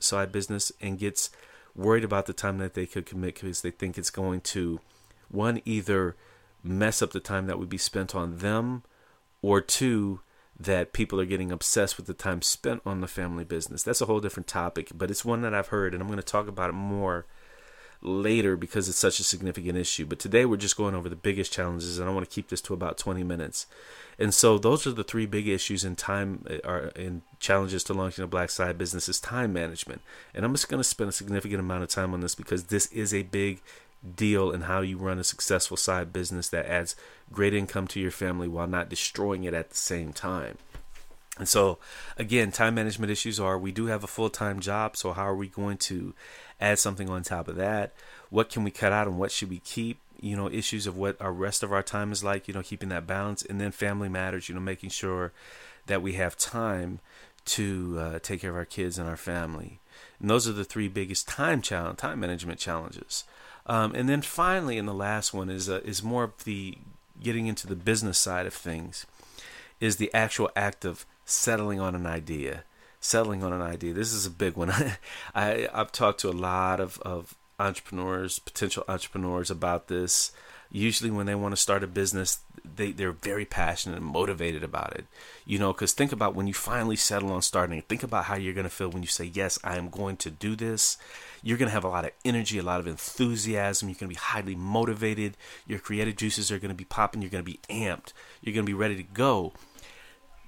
side 0.00 0.32
business 0.32 0.72
and 0.80 0.98
gets 0.98 1.30
worried 1.76 2.04
about 2.04 2.26
the 2.26 2.32
time 2.32 2.58
that 2.58 2.74
they 2.74 2.86
could 2.86 3.06
commit 3.06 3.34
because 3.34 3.60
they 3.62 3.70
think 3.70 3.98
it's 3.98 4.10
going 4.10 4.40
to, 4.40 4.80
one, 5.28 5.60
either 5.64 6.16
mess 6.62 7.02
up 7.02 7.12
the 7.12 7.20
time 7.20 7.46
that 7.46 7.58
would 7.58 7.68
be 7.68 7.78
spent 7.78 8.14
on 8.14 8.38
them, 8.38 8.82
or 9.42 9.60
two, 9.60 10.20
that 10.58 10.92
people 10.92 11.20
are 11.20 11.26
getting 11.26 11.52
obsessed 11.52 11.96
with 11.96 12.06
the 12.06 12.14
time 12.14 12.40
spent 12.42 12.80
on 12.86 13.00
the 13.00 13.06
family 13.06 13.44
business. 13.44 13.82
That's 13.82 14.00
a 14.00 14.06
whole 14.06 14.20
different 14.20 14.46
topic, 14.46 14.90
but 14.94 15.10
it's 15.10 15.24
one 15.24 15.42
that 15.42 15.54
I've 15.54 15.68
heard, 15.68 15.92
and 15.92 16.02
I'm 16.02 16.08
going 16.08 16.18
to 16.18 16.24
talk 16.24 16.48
about 16.48 16.70
it 16.70 16.74
more 16.74 17.26
later 18.06 18.56
because 18.56 18.88
it's 18.88 18.98
such 18.98 19.20
a 19.20 19.24
significant 19.24 19.76
issue. 19.76 20.06
But 20.06 20.18
today 20.18 20.44
we're 20.44 20.56
just 20.56 20.76
going 20.76 20.94
over 20.94 21.08
the 21.08 21.16
biggest 21.16 21.52
challenges, 21.52 21.98
and 21.98 22.08
I 22.08 22.12
want 22.12 22.28
to 22.28 22.34
keep 22.34 22.48
this 22.48 22.60
to 22.62 22.74
about 22.74 22.98
20 22.98 23.22
minutes. 23.24 23.66
And 24.18 24.32
so 24.32 24.56
those 24.56 24.86
are 24.86 24.92
the 24.92 25.04
three 25.04 25.26
big 25.26 25.46
issues 25.46 25.84
in 25.84 25.96
time 25.96 26.46
are 26.64 26.86
uh, 26.86 26.90
in 27.00 27.22
challenges 27.38 27.84
to 27.84 27.94
launching 27.94 28.24
a 28.24 28.28
black 28.28 28.50
side 28.50 28.78
business 28.78 29.08
is 29.08 29.20
time 29.20 29.52
management. 29.52 30.00
And 30.34 30.44
I'm 30.44 30.54
just 30.54 30.68
going 30.68 30.80
to 30.80 30.84
spend 30.84 31.10
a 31.10 31.12
significant 31.12 31.60
amount 31.60 31.82
of 31.82 31.90
time 31.90 32.14
on 32.14 32.20
this 32.20 32.34
because 32.34 32.64
this 32.64 32.86
is 32.86 33.12
a 33.12 33.24
big 33.24 33.60
deal 34.14 34.52
in 34.52 34.62
how 34.62 34.80
you 34.80 34.96
run 34.96 35.18
a 35.18 35.24
successful 35.24 35.76
side 35.76 36.12
business 36.12 36.48
that 36.50 36.66
adds 36.66 36.96
great 37.32 37.52
income 37.52 37.86
to 37.88 38.00
your 38.00 38.10
family 38.10 38.48
while 38.48 38.66
not 38.66 38.88
destroying 38.88 39.44
it 39.44 39.54
at 39.54 39.70
the 39.70 39.76
same 39.76 40.12
time. 40.12 40.56
And 41.38 41.48
so, 41.48 41.78
again, 42.16 42.50
time 42.50 42.74
management 42.74 43.12
issues 43.12 43.38
are 43.38 43.58
we 43.58 43.72
do 43.72 43.86
have 43.86 44.02
a 44.02 44.08
full 44.08 44.30
time 44.30 44.60
job, 44.60 44.96
so 44.96 45.12
how 45.12 45.26
are 45.26 45.36
we 45.36 45.48
going 45.48 45.76
to 45.78 46.14
add 46.60 46.78
something 46.78 47.10
on 47.10 47.22
top 47.22 47.48
of 47.48 47.56
that? 47.56 47.92
What 48.30 48.48
can 48.48 48.64
we 48.64 48.70
cut 48.70 48.92
out 48.92 49.06
and 49.06 49.18
what 49.18 49.30
should 49.30 49.50
we 49.50 49.58
keep? 49.58 49.98
You 50.20 50.34
know, 50.34 50.48
issues 50.48 50.86
of 50.86 50.96
what 50.96 51.20
our 51.20 51.32
rest 51.32 51.62
of 51.62 51.72
our 51.72 51.82
time 51.82 52.10
is 52.10 52.24
like, 52.24 52.48
you 52.48 52.54
know, 52.54 52.62
keeping 52.62 52.88
that 52.88 53.06
balance. 53.06 53.44
And 53.44 53.60
then 53.60 53.70
family 53.70 54.08
matters, 54.08 54.48
you 54.48 54.54
know, 54.54 54.62
making 54.62 54.90
sure 54.90 55.32
that 55.86 56.00
we 56.00 56.14
have 56.14 56.38
time 56.38 57.00
to 57.44 57.96
uh, 57.98 58.18
take 58.20 58.40
care 58.40 58.50
of 58.50 58.56
our 58.56 58.64
kids 58.64 58.98
and 58.98 59.08
our 59.08 59.16
family. 59.16 59.78
And 60.18 60.30
those 60.30 60.48
are 60.48 60.52
the 60.52 60.64
three 60.64 60.88
biggest 60.88 61.28
time 61.28 61.60
challenge, 61.60 61.98
time 61.98 62.18
management 62.18 62.58
challenges. 62.58 63.24
Um, 63.66 63.94
and 63.94 64.08
then 64.08 64.22
finally, 64.22 64.78
and 64.78 64.88
the 64.88 64.94
last 64.94 65.34
one 65.34 65.50
is 65.50 65.68
uh, 65.68 65.80
is 65.84 66.02
more 66.02 66.24
of 66.24 66.44
the 66.44 66.78
getting 67.22 67.46
into 67.46 67.66
the 67.66 67.76
business 67.76 68.18
side 68.18 68.46
of 68.46 68.54
things, 68.54 69.06
is 69.80 69.96
the 69.96 70.12
actual 70.14 70.50
act 70.54 70.84
of 70.84 71.04
settling 71.26 71.80
on 71.80 71.94
an 71.94 72.06
idea. 72.06 72.64
Settling 73.00 73.42
on 73.42 73.52
an 73.52 73.60
idea. 73.60 73.92
This 73.92 74.12
is 74.14 74.24
a 74.24 74.30
big 74.30 74.56
one. 74.56 74.72
I 75.34 75.68
I've 75.74 75.92
talked 75.92 76.20
to 76.20 76.30
a 76.30 76.32
lot 76.32 76.80
of, 76.80 76.98
of 77.00 77.34
entrepreneurs, 77.60 78.38
potential 78.38 78.84
entrepreneurs 78.88 79.50
about 79.50 79.88
this. 79.88 80.32
Usually, 80.70 81.10
when 81.10 81.26
they 81.26 81.34
want 81.34 81.52
to 81.52 81.60
start 81.60 81.84
a 81.84 81.86
business, 81.86 82.40
they, 82.64 82.90
they're 82.90 83.12
very 83.12 83.44
passionate 83.44 83.96
and 83.96 84.04
motivated 84.04 84.64
about 84.64 84.96
it. 84.96 85.06
You 85.44 85.60
know, 85.60 85.72
because 85.72 85.92
think 85.92 86.10
about 86.10 86.34
when 86.34 86.48
you 86.48 86.54
finally 86.54 86.96
settle 86.96 87.30
on 87.32 87.42
starting, 87.42 87.80
think 87.82 88.02
about 88.02 88.24
how 88.24 88.34
you're 88.34 88.54
going 88.54 88.64
to 88.64 88.70
feel 88.70 88.88
when 88.88 89.02
you 89.02 89.08
say, 89.08 89.24
Yes, 89.24 89.58
I 89.62 89.76
am 89.76 89.90
going 89.90 90.16
to 90.18 90.30
do 90.30 90.56
this. 90.56 90.96
You're 91.42 91.58
going 91.58 91.68
to 91.68 91.74
have 91.74 91.84
a 91.84 91.88
lot 91.88 92.04
of 92.04 92.10
energy, 92.24 92.58
a 92.58 92.64
lot 92.64 92.80
of 92.80 92.88
enthusiasm. 92.88 93.88
You're 93.88 93.94
going 93.94 94.10
to 94.10 94.14
be 94.14 94.20
highly 94.20 94.56
motivated. 94.56 95.36
Your 95.66 95.78
creative 95.78 96.16
juices 96.16 96.50
are 96.50 96.58
going 96.58 96.70
to 96.70 96.74
be 96.74 96.84
popping. 96.84 97.22
You're 97.22 97.30
going 97.30 97.44
to 97.44 97.50
be 97.50 97.60
amped. 97.70 98.12
You're 98.42 98.54
going 98.54 98.66
to 98.66 98.70
be 98.70 98.74
ready 98.74 98.96
to 98.96 99.04
go 99.04 99.52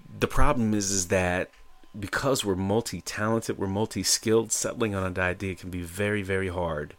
the 0.09 0.27
problem 0.27 0.75
is 0.75 0.91
is 0.91 1.09
that 1.09 1.51
because 1.99 2.45
we're 2.45 2.55
multi-talented, 2.55 3.59
we're 3.59 3.67
multi-skilled, 3.67 4.53
settling 4.53 4.95
on 4.95 5.05
an 5.05 5.19
idea 5.19 5.55
can 5.55 5.71
be 5.71 5.83
very, 5.83 6.23
very 6.23 6.49
hard. 6.49 6.95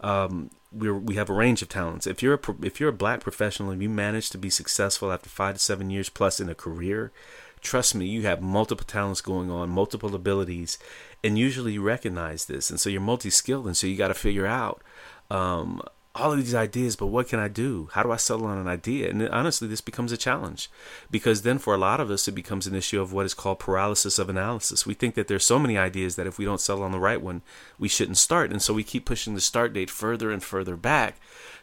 Um, 0.00 0.50
we 0.72 0.90
we 0.90 1.14
have 1.14 1.30
a 1.30 1.34
range 1.34 1.62
of 1.62 1.68
talents. 1.68 2.06
If 2.06 2.22
you're 2.22 2.34
a 2.34 2.64
if 2.64 2.80
you're 2.80 2.90
a 2.90 3.04
black 3.04 3.20
professional 3.20 3.70
and 3.70 3.82
you 3.82 3.88
manage 3.88 4.30
to 4.30 4.38
be 4.38 4.50
successful 4.50 5.10
after 5.10 5.28
five 5.28 5.54
to 5.54 5.60
seven 5.60 5.90
years 5.90 6.08
plus 6.10 6.38
in 6.38 6.48
a 6.48 6.54
career, 6.54 7.12
trust 7.60 7.94
me, 7.94 8.06
you 8.06 8.22
have 8.22 8.42
multiple 8.42 8.84
talents 8.86 9.20
going 9.20 9.50
on, 9.50 9.70
multiple 9.70 10.14
abilities, 10.14 10.78
and 11.24 11.38
usually 11.38 11.72
you 11.72 11.82
recognize 11.82 12.44
this, 12.44 12.68
and 12.70 12.78
so 12.78 12.90
you're 12.90 13.00
multi-skilled, 13.00 13.66
and 13.66 13.76
so 13.76 13.86
you 13.86 13.96
got 13.96 14.08
to 14.08 14.14
figure 14.14 14.46
out 14.46 14.82
um, 15.30 15.80
all 16.16 16.32
of 16.32 16.38
these 16.38 16.54
ideas, 16.54 16.96
but 16.96 17.06
what 17.06 17.28
can 17.28 17.38
I 17.38 17.48
do? 17.48 17.88
How 17.92 18.02
do 18.02 18.10
I 18.10 18.16
settle 18.16 18.46
on 18.46 18.58
an 18.58 18.66
idea? 18.66 19.10
And 19.10 19.28
honestly, 19.28 19.68
this 19.68 19.80
becomes 19.80 20.12
a 20.12 20.16
challenge 20.16 20.70
because 21.10 21.42
then 21.42 21.58
for 21.58 21.74
a 21.74 21.78
lot 21.78 22.00
of 22.00 22.10
us, 22.10 22.26
it 22.26 22.32
becomes 22.32 22.66
an 22.66 22.74
issue 22.74 23.00
of 23.00 23.12
what 23.12 23.26
is 23.26 23.34
called 23.34 23.58
paralysis 23.58 24.18
of 24.18 24.28
analysis. 24.28 24.86
We 24.86 24.94
think 24.94 25.14
that 25.14 25.28
there's 25.28 25.44
so 25.44 25.58
many 25.58 25.76
ideas 25.76 26.16
that 26.16 26.26
if 26.26 26.38
we 26.38 26.44
don't 26.44 26.60
settle 26.60 26.82
on 26.82 26.92
the 26.92 26.98
right 26.98 27.20
one, 27.20 27.42
we 27.78 27.88
shouldn't 27.88 28.18
start. 28.18 28.50
And 28.50 28.62
so 28.62 28.74
we 28.74 28.82
keep 28.82 29.04
pushing 29.04 29.34
the 29.34 29.40
start 29.40 29.72
date 29.72 29.90
further 29.90 30.30
and 30.30 30.42
further 30.42 30.76
back 30.76 31.16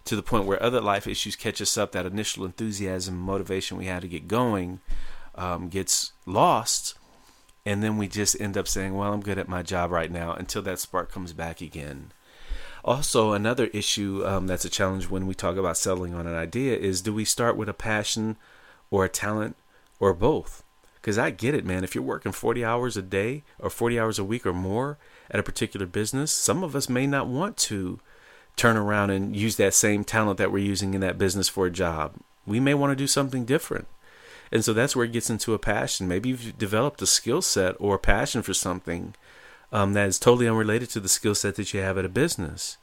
to 0.06 0.16
the 0.16 0.24
point 0.24 0.46
where 0.46 0.62
other 0.62 0.82
life 0.82 1.08
issues 1.08 1.36
catch 1.36 1.62
us 1.62 1.78
up. 1.78 1.92
That 1.92 2.06
initial 2.06 2.46
enthusiasm, 2.46 3.18
motivation 3.18 3.78
we 3.78 3.86
had 3.86 4.02
to 4.04 4.08
get 4.08 4.28
going 4.28 4.80
um, 5.36 5.70
gets 5.70 6.14
lost. 6.26 6.96
And 7.66 7.82
then 7.82 7.98
we 7.98 8.08
just 8.08 8.40
end 8.42 8.58
up 8.58 8.68
saying, 8.68 8.94
well, 8.94 9.14
I'm 9.14 9.22
good 9.22 9.38
at 9.38 9.48
my 9.48 9.64
job 9.64 9.92
right 9.92 10.12
now 10.12 10.34
until 10.34 10.62
that 10.64 10.80
spark 10.80 11.12
comes 11.12 11.34
back 11.34 11.62
again. 11.62 12.12
Also, 12.84 13.32
another 13.32 13.68
issue 13.68 14.24
um, 14.26 14.48
that's 14.48 14.66
a 14.66 14.70
challenge 14.70 15.10
when 15.10 15.26
we 15.26 15.34
talk 15.34 15.56
about 15.56 15.78
settling 15.78 16.14
on 16.14 16.28
an 16.28 16.36
idea 16.36 16.76
is 16.76 17.02
do 17.02 17.14
we 17.14 17.24
start 17.24 17.56
with 17.56 17.70
a 17.70 17.74
passion 17.74 18.36
or 18.92 19.06
a 19.06 19.10
talent 19.10 19.56
or 20.00 20.14
both? 20.14 20.64
Because 20.96 21.18
I 21.18 21.32
get 21.32 21.54
it, 21.54 21.66
man. 21.66 21.84
If 21.84 21.96
you're 21.96 22.04
working 22.04 22.32
40 22.32 22.64
hours 22.64 22.98
a 22.98 23.02
day 23.02 23.44
or 23.58 23.70
40 23.70 24.00
hours 24.00 24.20
a 24.20 24.24
week 24.24 24.46
or 24.46 24.54
more 24.54 24.98
at 25.32 25.40
a 25.40 25.44
particular 25.44 25.86
business, 25.86 26.32
some 26.32 26.64
of 26.64 26.76
us 26.76 26.90
may 26.90 27.08
not 27.08 27.28
want 27.28 27.56
to 27.58 28.00
turn 28.56 28.78
around 28.78 29.10
and 29.10 29.36
use 29.36 29.56
that 29.56 29.74
same 29.74 30.04
talent 30.04 30.38
that 30.38 30.52
we're 30.52 30.64
using 30.64 30.94
in 30.94 31.02
that 31.02 31.18
business 31.18 31.50
for 31.50 31.66
a 31.66 31.72
job. 31.72 32.16
We 32.46 32.60
may 32.60 32.74
want 32.74 32.92
to 32.92 32.96
do 32.96 33.08
something 33.08 33.46
different. 33.46 33.88
And 34.52 34.64
so 34.64 34.74
that's 34.74 34.96
where 34.96 35.06
it 35.06 35.14
gets 35.14 35.30
into 35.30 35.54
a 35.54 35.60
passion. 35.60 36.08
Maybe 36.08 36.30
you've 36.30 36.58
developed 36.58 37.02
a 37.02 37.08
skill 37.08 37.42
set 37.42 37.76
or 37.80 37.96
a 37.96 38.00
passion 38.00 38.42
for 38.42 38.54
something 38.54 39.16
um, 39.74 39.94
that 39.94 40.08
is 40.08 40.20
totally 40.20 40.48
unrelated 40.48 40.90
to 40.92 41.00
the 41.02 41.10
skill 41.10 41.36
set 41.36 41.56
that 41.56 41.74
you 41.74 41.82
have 41.82 41.98
at 41.98 42.06
a 42.06 42.10
business. 42.10 42.78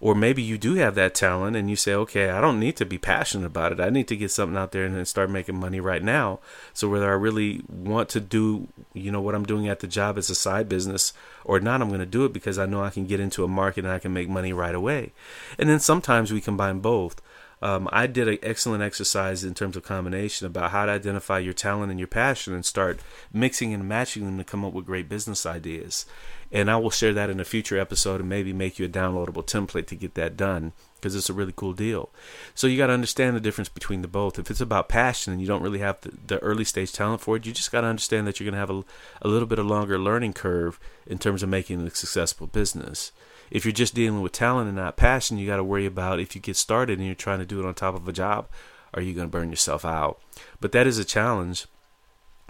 Or 0.00 0.16
maybe 0.16 0.42
you 0.42 0.58
do 0.58 0.74
have 0.74 0.96
that 0.96 1.14
talent 1.14 1.54
and 1.54 1.70
you 1.70 1.76
say, 1.76 1.94
okay, 1.94 2.30
I 2.30 2.40
don't 2.40 2.58
need 2.58 2.76
to 2.78 2.84
be 2.84 2.98
passionate 2.98 3.46
about 3.46 3.70
it. 3.70 3.78
I 3.78 3.88
need 3.88 4.08
to 4.08 4.16
get 4.16 4.32
something 4.32 4.56
out 4.56 4.72
there 4.72 4.84
and 4.84 5.06
start 5.06 5.30
making 5.30 5.60
money 5.60 5.78
right 5.78 6.02
now. 6.02 6.40
So 6.72 6.88
whether 6.88 7.08
I 7.08 7.14
really 7.14 7.62
want 7.68 8.08
to 8.08 8.20
do, 8.20 8.66
you 8.94 9.12
know, 9.12 9.20
what 9.20 9.36
I'm 9.36 9.44
doing 9.44 9.68
at 9.68 9.78
the 9.78 9.86
job 9.86 10.18
as 10.18 10.28
a 10.28 10.34
side 10.34 10.68
business 10.68 11.12
or 11.44 11.60
not, 11.60 11.80
I'm 11.80 11.86
going 11.88 12.00
to 12.00 12.06
do 12.06 12.24
it 12.24 12.32
because 12.32 12.58
I 12.58 12.66
know 12.66 12.82
I 12.82 12.90
can 12.90 13.06
get 13.06 13.20
into 13.20 13.44
a 13.44 13.48
market 13.48 13.84
and 13.84 13.94
I 13.94 14.00
can 14.00 14.12
make 14.12 14.28
money 14.28 14.52
right 14.52 14.74
away. 14.74 15.12
And 15.56 15.68
then 15.68 15.78
sometimes 15.78 16.32
we 16.32 16.40
combine 16.40 16.80
both. 16.80 17.22
Um, 17.62 17.88
I 17.92 18.08
did 18.08 18.26
an 18.26 18.38
excellent 18.42 18.82
exercise 18.82 19.44
in 19.44 19.54
terms 19.54 19.76
of 19.76 19.84
combination 19.84 20.48
about 20.48 20.72
how 20.72 20.84
to 20.84 20.90
identify 20.90 21.38
your 21.38 21.52
talent 21.52 21.92
and 21.92 22.00
your 22.00 22.08
passion 22.08 22.54
and 22.54 22.66
start 22.66 22.98
mixing 23.32 23.72
and 23.72 23.88
matching 23.88 24.24
them 24.24 24.36
to 24.38 24.44
come 24.44 24.64
up 24.64 24.72
with 24.72 24.84
great 24.84 25.08
business 25.08 25.46
ideas. 25.46 26.04
And 26.50 26.68
I 26.68 26.76
will 26.76 26.90
share 26.90 27.14
that 27.14 27.30
in 27.30 27.38
a 27.38 27.44
future 27.44 27.78
episode 27.78 28.20
and 28.20 28.28
maybe 28.28 28.52
make 28.52 28.80
you 28.80 28.86
a 28.86 28.88
downloadable 28.88 29.46
template 29.46 29.86
to 29.86 29.94
get 29.94 30.14
that 30.14 30.36
done 30.36 30.72
because 30.96 31.14
it's 31.14 31.30
a 31.30 31.32
really 31.32 31.54
cool 31.54 31.72
deal. 31.72 32.10
So 32.52 32.66
you 32.66 32.76
got 32.76 32.88
to 32.88 32.92
understand 32.92 33.36
the 33.36 33.40
difference 33.40 33.68
between 33.68 34.02
the 34.02 34.08
both. 34.08 34.40
If 34.40 34.50
it's 34.50 34.60
about 34.60 34.88
passion 34.88 35.32
and 35.32 35.40
you 35.40 35.46
don't 35.46 35.62
really 35.62 35.78
have 35.78 36.00
the, 36.00 36.12
the 36.26 36.38
early 36.40 36.64
stage 36.64 36.92
talent 36.92 37.20
for 37.20 37.36
it, 37.36 37.46
you 37.46 37.52
just 37.52 37.72
got 37.72 37.82
to 37.82 37.86
understand 37.86 38.26
that 38.26 38.40
you're 38.40 38.44
going 38.44 38.54
to 38.54 38.58
have 38.58 38.70
a, 38.70 38.84
a 39.22 39.28
little 39.28 39.46
bit 39.46 39.60
of 39.60 39.66
longer 39.66 39.98
learning 40.00 40.32
curve 40.32 40.80
in 41.06 41.18
terms 41.18 41.44
of 41.44 41.48
making 41.48 41.80
a 41.80 41.90
successful 41.90 42.48
business 42.48 43.12
if 43.52 43.66
you're 43.66 43.72
just 43.72 43.94
dealing 43.94 44.22
with 44.22 44.32
talent 44.32 44.68
and 44.68 44.76
not 44.76 44.96
passion, 44.96 45.36
you 45.36 45.46
got 45.46 45.58
to 45.58 45.64
worry 45.64 45.84
about 45.84 46.18
if 46.18 46.34
you 46.34 46.40
get 46.40 46.56
started 46.56 46.98
and 46.98 47.06
you're 47.06 47.14
trying 47.14 47.38
to 47.38 47.44
do 47.44 47.60
it 47.60 47.66
on 47.66 47.74
top 47.74 47.94
of 47.94 48.08
a 48.08 48.12
job, 48.12 48.48
are 48.94 49.02
you 49.02 49.12
going 49.12 49.28
to 49.28 49.30
burn 49.30 49.50
yourself 49.50 49.84
out? 49.84 50.18
But 50.58 50.72
that 50.72 50.86
is 50.86 50.96
a 50.96 51.04
challenge 51.04 51.66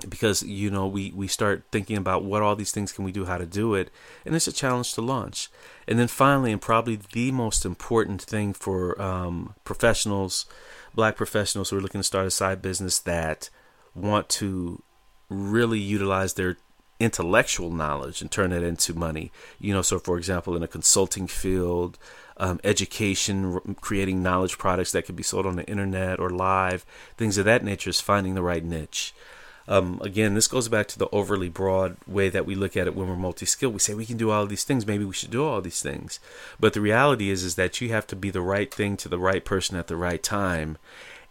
because 0.09 0.45
you 0.45 0.71
know 0.71 0.87
we 0.87 1.13
we 1.13 1.27
start 1.27 1.65
thinking 1.73 1.97
about 1.97 2.25
what 2.25 2.43
all 2.43 2.57
these 2.57 2.71
things 2.73 2.93
can 2.93 3.05
we 3.05 3.13
do 3.13 3.25
how 3.25 3.39
to 3.39 3.47
do 3.47 3.75
it 3.75 3.89
and 4.25 4.35
it's 4.35 4.49
a 4.49 4.53
challenge 4.53 4.93
to 4.95 5.01
launch 5.01 5.49
and 5.87 5.97
then 5.97 6.09
finally 6.09 6.51
and 6.51 6.61
probably 6.61 6.99
the 7.13 7.31
most 7.31 7.65
important 7.65 8.21
thing 8.21 8.53
for 8.53 9.01
um, 9.01 9.55
professionals 9.63 10.45
black 10.93 11.15
professionals 11.15 11.71
who 11.71 11.77
are 11.77 11.81
looking 11.81 12.01
to 12.01 12.07
start 12.07 12.27
a 12.27 12.33
side 12.33 12.61
business 12.61 12.99
that 12.99 13.49
want 13.95 14.29
to 14.29 14.83
really 15.29 15.79
utilize 15.79 16.35
their 16.35 16.57
intellectual 17.01 17.71
knowledge 17.71 18.21
and 18.21 18.31
turn 18.31 18.53
it 18.53 18.63
into 18.63 18.95
money. 18.95 19.33
You 19.59 19.75
know, 19.75 19.83
so 19.83 19.99
for 19.99 20.17
example, 20.19 20.57
in 20.57 20.63
a 20.63 20.69
consulting 20.69 21.27
field, 21.27 21.99
um, 22.37 22.61
education, 22.65 23.77
creating 23.81 24.23
knowledge 24.23 24.59
products 24.59 24.93
that 24.93 25.07
could 25.07 25.17
be 25.17 25.23
sold 25.23 25.47
on 25.47 25.57
the 25.57 25.67
internet 25.67 26.19
or 26.19 26.31
live, 26.31 26.85
things 27.17 27.39
of 27.39 27.45
that 27.45 27.65
nature 27.65 27.91
is 27.91 28.01
finding 28.01 28.35
the 28.35 28.43
right 28.43 28.65
niche. 28.65 29.15
Um, 29.69 30.01
again, 30.03 30.35
this 30.35 30.49
goes 30.49 30.69
back 30.69 30.89
to 30.89 30.99
the 30.99 31.09
overly 31.13 31.49
broad 31.49 31.97
way 32.07 32.29
that 32.29 32.47
we 32.47 32.55
look 32.55 32.77
at 32.77 32.87
it 32.87 32.97
when 32.97 33.09
we're 33.09 33.17
multi-skilled. 33.17 33.73
We 33.73 33.79
say 33.79 33.95
we 33.95 34.07
can 34.07 34.17
do 34.17 34.31
all 34.31 34.47
these 34.47 34.65
things. 34.65 34.87
Maybe 34.87 35.05
we 35.05 35.15
should 35.15 35.31
do 35.31 35.45
all 35.45 35.61
these 35.61 35.81
things. 35.81 36.19
But 36.59 36.73
the 36.73 36.81
reality 36.81 37.31
is, 37.31 37.45
is 37.45 37.55
that 37.55 37.81
you 37.81 37.91
have 37.91 38.07
to 38.09 38.17
be 38.17 38.31
the 38.31 38.41
right 38.41 38.73
thing 38.73 38.97
to 38.99 39.09
the 39.09 39.21
right 39.21 39.45
person 39.45 39.77
at 39.77 39.87
the 39.87 39.97
right 39.97 40.23
time 40.23 40.79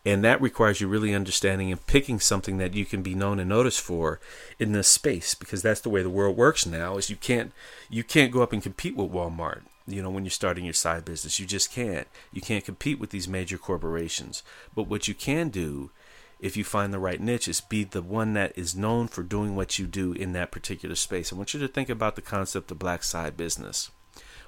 and 0.05 0.23
that 0.23 0.41
requires 0.41 0.81
you 0.81 0.87
really 0.87 1.13
understanding 1.13 1.71
and 1.71 1.85
picking 1.85 2.19
something 2.19 2.57
that 2.57 2.73
you 2.73 2.85
can 2.85 3.01
be 3.01 3.13
known 3.13 3.39
and 3.39 3.49
noticed 3.49 3.81
for 3.81 4.19
in 4.57 4.71
this 4.71 4.87
space 4.87 5.35
because 5.35 5.61
that's 5.61 5.81
the 5.81 5.89
way 5.89 6.01
the 6.01 6.09
world 6.09 6.35
works 6.35 6.65
now 6.65 6.97
is 6.97 7.09
you 7.09 7.15
can't 7.15 7.51
you 7.89 8.03
can't 8.03 8.31
go 8.31 8.41
up 8.41 8.53
and 8.53 8.63
compete 8.63 8.95
with 8.95 9.11
Walmart 9.11 9.61
you 9.87 10.01
know 10.01 10.09
when 10.09 10.23
you're 10.23 10.31
starting 10.31 10.65
your 10.65 10.73
side 10.73 11.05
business. 11.05 11.39
You 11.39 11.45
just 11.45 11.71
can't. 11.71 12.07
You 12.31 12.41
can't 12.41 12.65
compete 12.65 12.99
with 12.99 13.09
these 13.09 13.27
major 13.27 13.57
corporations. 13.57 14.43
But 14.75 14.87
what 14.87 15.07
you 15.07 15.13
can 15.13 15.49
do 15.49 15.91
if 16.39 16.57
you 16.57 16.63
find 16.63 16.93
the 16.93 16.99
right 16.99 17.21
niche 17.21 17.47
is 17.47 17.61
be 17.61 17.83
the 17.83 18.01
one 18.01 18.33
that 18.33 18.53
is 18.57 18.75
known 18.75 19.07
for 19.07 19.23
doing 19.23 19.55
what 19.55 19.77
you 19.77 19.85
do 19.85 20.13
in 20.13 20.33
that 20.33 20.51
particular 20.51 20.95
space. 20.95 21.31
I 21.31 21.35
want 21.35 21.53
you 21.53 21.59
to 21.59 21.67
think 21.67 21.89
about 21.89 22.15
the 22.15 22.21
concept 22.21 22.71
of 22.71 22.79
black 22.79 23.03
side 23.03 23.37
business 23.37 23.91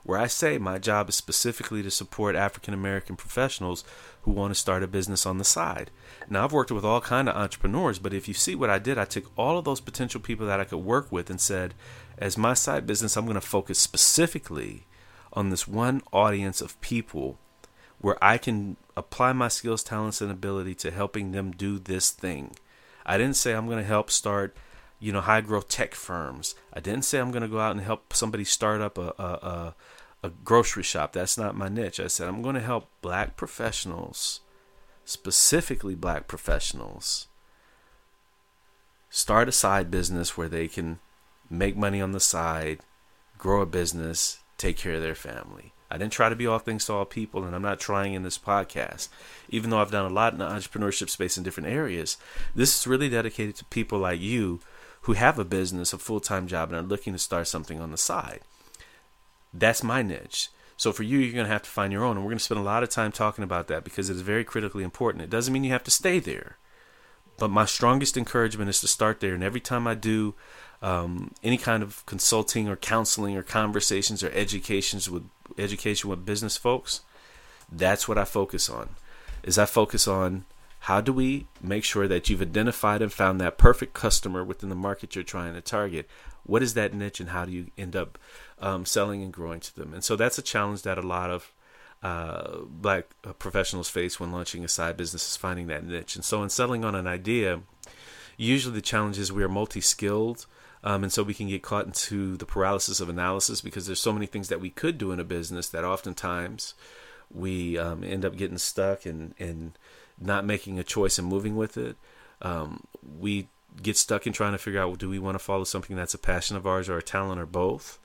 where 0.04 0.20
I 0.20 0.28
say 0.28 0.58
my 0.58 0.80
job 0.80 1.10
is 1.10 1.16
specifically 1.16 1.82
to 1.82 1.92
support 1.92 2.36
African 2.36 2.74
American 2.74 3.16
professionals 3.16 3.84
who 4.24 4.32
want 4.32 4.54
to 4.54 4.60
start 4.60 4.84
a 4.84 4.88
business 4.88 5.26
on 5.26 5.38
the 5.38 5.44
side. 5.44 5.92
Now 6.30 6.44
I've 6.44 6.54
worked 6.54 6.72
with 6.72 6.86
all 6.86 7.02
kind 7.02 7.30
of 7.30 7.36
entrepreneurs, 7.36 8.00
but 8.00 8.14
if 8.14 8.28
you 8.28 8.34
see 8.34 8.56
what 8.56 8.70
I 8.70 8.80
did, 8.80 8.98
I 8.98 9.06
took 9.06 9.32
all 9.38 9.58
of 9.58 9.66
those 9.66 9.82
potential 9.82 10.22
people 10.22 10.48
that 10.48 10.60
I 10.60 10.66
could 10.66 10.78
work 10.78 11.12
with 11.12 11.30
and 11.30 11.40
said, 11.40 11.74
as 12.18 12.38
my 12.38 12.54
side 12.54 12.88
business, 12.88 13.18
I'm 13.18 13.26
going 13.26 13.36
to 13.36 13.42
focus 13.42 13.80
specifically 13.80 14.86
on 15.34 15.50
this 15.50 15.68
one 15.68 16.02
audience 16.12 16.62
of 16.62 16.80
people 16.80 17.38
where 18.00 18.22
I 18.24 18.38
can 18.38 18.78
apply 18.96 19.34
my 19.34 19.48
skills, 19.48 19.84
talents, 19.84 20.22
and 20.22 20.32
ability 20.32 20.76
to 20.76 20.92
helping 20.92 21.32
them 21.32 21.52
do 21.52 21.80
this 21.80 22.12
thing. 22.12 22.56
I 23.06 23.18
didn't 23.18 23.36
say 23.36 23.54
I'm 23.54 23.66
going 23.66 23.80
to 23.80 23.84
help 23.84 24.12
start, 24.12 24.56
you 25.00 25.12
know, 25.12 25.22
high 25.22 25.42
growth 25.42 25.70
tech 25.70 25.96
firms. 25.96 26.56
I 26.74 26.80
didn't 26.80 27.04
say 27.04 27.20
I'm 27.20 27.32
going 27.32 27.44
to 27.44 27.48
go 27.48 27.60
out 27.60 27.72
and 27.72 27.82
help 27.82 28.14
somebody 28.14 28.44
start 28.44 28.82
up 28.82 28.98
a, 28.98 29.14
a, 29.18 29.24
a, 29.24 29.76
a 30.24 30.30
grocery 30.30 30.84
shop. 30.84 31.14
That's 31.14 31.38
not 31.38 31.56
my 31.56 31.68
niche. 31.68 32.00
I 32.00 32.08
said 32.08 32.28
I'm 32.28 32.42
going 32.42 32.56
to 32.56 32.62
help 32.62 32.90
black 33.02 33.36
professionals, 33.36 34.40
specifically 35.06 35.96
black 35.96 36.28
professionals, 36.28 37.28
start 39.10 39.50
a 39.50 39.52
side 39.52 39.92
business 39.92 40.38
where 40.38 40.50
they 40.50 40.68
can 40.68 41.00
make 41.50 41.76
money 41.76 42.02
on 42.02 42.14
the 42.14 42.20
side, 42.20 42.80
grow 43.38 43.62
a 43.62 43.66
business, 43.66 44.40
take 44.58 44.78
care 44.78 44.96
of 44.96 45.02
their 45.02 45.14
family. 45.14 45.74
I 45.92 45.98
didn't 45.98 46.14
try 46.14 46.30
to 46.30 46.36
be 46.36 46.48
all 46.48 46.58
things 46.58 46.86
to 46.86 46.94
all 46.94 47.06
people, 47.06 47.44
and 47.44 47.56
I'm 47.56 47.62
not 47.62 47.80
trying 47.80 48.16
in 48.16 48.24
this 48.24 48.40
podcast. 48.40 49.10
Even 49.50 49.70
though 49.70 49.78
I've 49.78 49.92
done 49.92 50.10
a 50.10 50.14
lot 50.14 50.34
in 50.34 50.40
the 50.40 50.48
entrepreneurship 50.48 51.10
space 51.10 51.38
in 51.38 51.44
different 51.44 51.70
areas, 51.70 52.18
this 52.56 52.80
is 52.80 52.88
really 52.88 53.10
dedicated 53.10 53.56
to 53.58 53.66
people 53.66 54.00
like 54.00 54.20
you 54.20 54.60
who 55.02 55.14
have 55.14 55.38
a 55.38 55.46
business, 55.46 55.94
a 55.94 56.00
full 56.00 56.20
time 56.20 56.48
job, 56.48 56.70
and 56.70 56.80
are 56.80 56.90
looking 56.90 57.14
to 57.14 57.20
start 57.20 57.48
something 57.48 57.80
on 57.80 57.92
the 57.92 57.98
side. 57.98 58.40
That's 59.54 59.84
my 59.84 60.02
niche. 60.02 60.50
So 60.76 60.92
for 60.92 61.04
you, 61.04 61.20
you're 61.20 61.34
going 61.34 61.46
to 61.46 61.52
have 61.52 61.64
to 61.64 61.70
find 61.70 61.94
your 61.94 62.04
own, 62.04 62.18
and 62.18 62.26
we're 62.26 62.32
going 62.32 62.40
to 62.40 62.44
spend 62.44 62.60
a 62.60 62.64
lot 62.64 62.84
of 62.84 62.90
time 62.90 63.12
talking 63.12 63.44
about 63.44 63.68
that 63.68 63.84
because 63.84 64.10
it 64.10 64.16
is 64.16 64.22
very 64.22 64.44
critically 64.44 64.84
important. 64.84 65.24
It 65.24 65.30
doesn't 65.30 65.54
mean 65.54 65.64
you 65.64 65.72
have 65.72 65.84
to 65.84 65.92
stay 65.92 66.20
there, 66.20 66.58
but 67.38 67.50
my 67.50 67.66
strongest 67.66 68.18
encouragement 68.18 68.70
is 68.70 68.82
to 68.82 68.88
start 68.88 69.20
there. 69.20 69.34
And 69.34 69.44
every 69.44 69.62
time 69.62 69.88
I 69.88 69.94
do 69.94 70.34
um, 70.82 71.34
any 71.44 71.58
kind 71.58 71.84
of 71.84 72.06
consulting 72.06 72.68
or 72.68 72.76
counseling 72.76 73.38
or 73.38 73.44
conversations 73.44 74.24
or 74.24 74.32
educations 74.32 75.10
with 75.10 75.24
education 75.58 76.10
with 76.10 76.26
business 76.26 76.58
folks, 76.58 77.02
that's 77.72 78.08
what 78.08 78.18
I 78.18 78.26
focus 78.26 78.70
on. 78.70 78.90
Is 79.44 79.58
I 79.58 79.66
focus 79.66 80.08
on 80.08 80.46
how 80.80 81.00
do 81.00 81.14
we 81.14 81.48
make 81.62 81.86
sure 81.86 82.08
that 82.10 82.30
you've 82.30 82.42
identified 82.42 83.02
and 83.02 83.14
found 83.14 83.40
that 83.40 83.58
perfect 83.58 83.94
customer 83.94 84.44
within 84.44 84.68
the 84.70 84.76
market 84.76 85.16
you're 85.16 85.24
trying 85.24 85.54
to 85.54 85.62
target? 85.62 86.10
What 86.46 86.62
is 86.62 86.74
that 86.74 86.94
niche, 86.94 87.22
and 87.22 87.30
how 87.30 87.46
do 87.46 87.54
you 87.54 87.68
end 87.78 87.96
up 87.96 88.18
um, 88.64 88.86
selling 88.86 89.22
and 89.22 89.32
growing 89.32 89.60
to 89.60 89.76
them? 89.76 89.94
And 89.94 90.04
so 90.04 90.16
that's 90.16 90.38
a 90.38 90.44
challenge 90.44 90.82
that 90.82 90.98
a 90.98 91.02
lot 91.02 91.30
of 91.30 91.52
uh, 92.02 92.60
black 92.66 93.06
uh, 93.24 93.34
professionals 93.34 93.90
face 93.90 94.20
when 94.20 94.32
launching 94.32 94.66
a 94.66 94.68
side 94.68 94.98
business 94.98 95.30
is 95.30 95.38
finding 95.38 95.68
that 95.68 95.86
niche. 95.86 96.16
And 96.16 96.26
so 96.26 96.42
in 96.44 96.50
selling 96.50 96.84
on 96.84 96.96
an 96.96 97.08
idea, 97.08 97.62
usually 98.36 98.74
the 98.74 98.82
challenge 98.82 99.20
is 99.20 99.32
we 99.32 99.44
are 99.44 99.50
multi-skilled 99.50 100.46
um, 100.84 101.04
and 101.04 101.14
so 101.14 101.24
we 101.24 101.34
can 101.34 101.48
get 101.48 101.64
caught 101.64 101.86
into 101.86 102.36
the 102.36 102.46
paralysis 102.46 103.00
of 103.00 103.08
analysis 103.08 103.62
because 103.62 103.86
there's 103.86 104.02
so 104.02 104.12
many 104.12 104.26
things 104.26 104.50
that 104.50 104.60
we 104.60 104.70
could 104.70 104.98
do 104.98 105.12
in 105.12 105.20
a 105.20 105.24
business 105.24 105.70
that 105.70 105.86
oftentimes 105.86 106.74
we 107.32 107.78
um, 107.78 108.04
end 108.04 108.26
up 108.26 108.36
getting 108.36 108.58
stuck 108.58 109.06
and, 109.06 109.34
and 109.40 109.78
not 110.20 110.46
making 110.46 110.78
a 110.78 110.84
choice 110.84 111.18
and 111.18 111.28
moving 111.28 111.56
with 111.56 111.78
it. 111.78 111.96
Um, 112.42 112.84
we 113.18 113.48
get 113.82 113.96
stuck 113.96 114.28
in 114.28 114.34
trying 114.34 114.52
to 114.52 114.58
figure 114.58 114.82
out 114.82 114.88
well, 114.88 114.96
do 114.98 115.10
we 115.10 115.20
want 115.20 115.36
to 115.36 115.44
follow 115.44 115.64
something 115.64 115.96
that's 115.96 116.14
a 116.14 116.20
passion 116.20 116.58
of 116.58 116.68
ours 116.68 116.90
or 116.90 116.98
a 116.98 117.04
talent 117.04 117.40
or 117.40 117.46
both? 117.46 117.98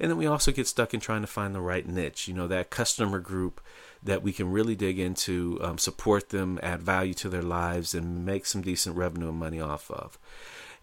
And 0.00 0.10
then 0.10 0.18
we 0.18 0.26
also 0.26 0.52
get 0.52 0.66
stuck 0.66 0.94
in 0.94 1.00
trying 1.00 1.20
to 1.20 1.26
find 1.26 1.54
the 1.54 1.60
right 1.60 1.86
niche, 1.86 2.28
you 2.28 2.34
know, 2.34 2.48
that 2.48 2.70
customer 2.70 3.20
group 3.20 3.60
that 4.02 4.22
we 4.22 4.32
can 4.32 4.50
really 4.50 4.74
dig 4.74 4.98
into, 4.98 5.58
um, 5.62 5.78
support 5.78 6.30
them, 6.30 6.58
add 6.62 6.82
value 6.82 7.14
to 7.14 7.28
their 7.28 7.42
lives, 7.42 7.94
and 7.94 8.26
make 8.26 8.46
some 8.46 8.62
decent 8.62 8.96
revenue 8.96 9.28
and 9.28 9.38
money 9.38 9.60
off 9.60 9.90
of. 9.90 10.18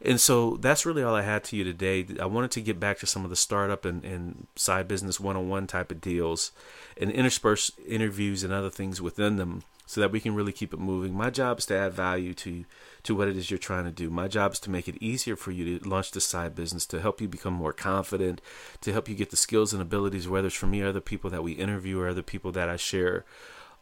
And 0.01 0.21
so 0.21 0.55
that's 0.55 0.85
really 0.85 1.03
all 1.03 1.15
I 1.15 1.23
had 1.23 1.43
to 1.45 1.57
you 1.57 1.65
today. 1.65 2.05
I 2.21 2.25
wanted 2.25 2.51
to 2.51 2.61
get 2.61 2.79
back 2.79 2.99
to 2.99 3.05
some 3.05 3.25
of 3.25 3.29
the 3.29 3.35
startup 3.35 3.83
and, 3.83 4.03
and 4.05 4.47
side 4.55 4.87
business 4.87 5.19
one 5.19 5.35
on 5.35 5.49
one 5.49 5.67
type 5.67 5.91
of 5.91 5.99
deals 5.99 6.51
and 6.95 7.11
intersperse 7.11 7.71
interviews 7.85 8.43
and 8.43 8.53
other 8.53 8.69
things 8.69 9.01
within 9.01 9.35
them 9.35 9.63
so 9.89 9.99
that 9.99 10.11
we 10.11 10.19
can 10.19 10.35
really 10.35 10.51
keep 10.51 10.71
it 10.71 10.79
moving. 10.79 11.15
My 11.15 11.31
job 11.31 11.57
is 11.57 11.65
to 11.65 11.75
add 11.75 11.93
value 11.93 12.35
to 12.35 12.63
to 13.01 13.15
what 13.15 13.27
it 13.27 13.35
is 13.35 13.49
you're 13.49 13.57
trying 13.57 13.85
to 13.85 13.91
do. 13.91 14.11
My 14.11 14.27
job 14.27 14.53
is 14.53 14.59
to 14.59 14.69
make 14.69 14.87
it 14.87 15.01
easier 15.01 15.35
for 15.35 15.49
you 15.49 15.79
to 15.79 15.89
launch 15.89 16.11
the 16.11 16.21
side 16.21 16.53
business, 16.53 16.85
to 16.87 17.01
help 17.01 17.19
you 17.19 17.27
become 17.27 17.55
more 17.55 17.73
confident, 17.73 18.39
to 18.81 18.93
help 18.93 19.09
you 19.09 19.15
get 19.15 19.31
the 19.31 19.35
skills 19.35 19.73
and 19.73 19.81
abilities, 19.81 20.29
whether 20.29 20.45
it's 20.45 20.55
from 20.55 20.69
me 20.69 20.83
or 20.83 20.89
other 20.89 21.01
people 21.01 21.31
that 21.31 21.41
we 21.41 21.53
interview 21.53 21.99
or 21.99 22.07
other 22.07 22.21
people 22.21 22.51
that 22.51 22.69
I 22.69 22.75
share 22.75 23.25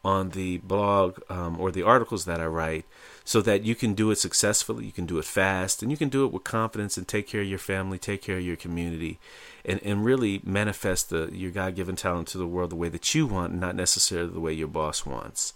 on 0.02 0.30
the 0.30 0.60
blog 0.60 1.20
um, 1.30 1.60
or 1.60 1.74
the 1.74 1.84
articles 1.84 2.24
that 2.24 2.40
I 2.40 2.46
write 2.46 2.86
so 3.26 3.42
that 3.42 3.66
you 3.66 3.76
can 3.76 3.94
do 3.94 4.10
it 4.10 4.18
successfully, 4.18 4.86
you 4.86 4.94
can 4.94 5.06
do 5.06 5.18
it 5.18 5.26
fast, 5.26 5.82
and 5.82 5.92
you 5.92 5.98
can 5.98 6.08
do 6.08 6.24
it 6.24 6.32
with 6.32 6.46
confidence 6.46 6.96
and 6.96 7.06
take 7.06 7.28
care 7.28 7.42
of 7.42 7.48
your 7.48 7.60
family, 7.60 8.00
take 8.00 8.22
care 8.22 8.38
of 8.38 8.46
your 8.46 8.56
community, 8.56 9.20
and, 9.66 9.82
and 9.84 10.06
really 10.06 10.40
manifest 10.46 11.10
the, 11.10 11.30
your 11.34 11.52
God 11.52 11.76
given 11.76 11.98
talent 11.98 12.30
to 12.30 12.38
the 12.38 12.48
world 12.48 12.70
the 12.70 12.78
way 12.78 12.88
that 12.88 13.14
you 13.14 13.28
want, 13.28 13.54
not 13.54 13.76
necessarily 13.76 14.30
the 14.30 14.40
way 14.40 14.54
your 14.54 14.70
boss 14.70 15.06
wants. 15.06 15.52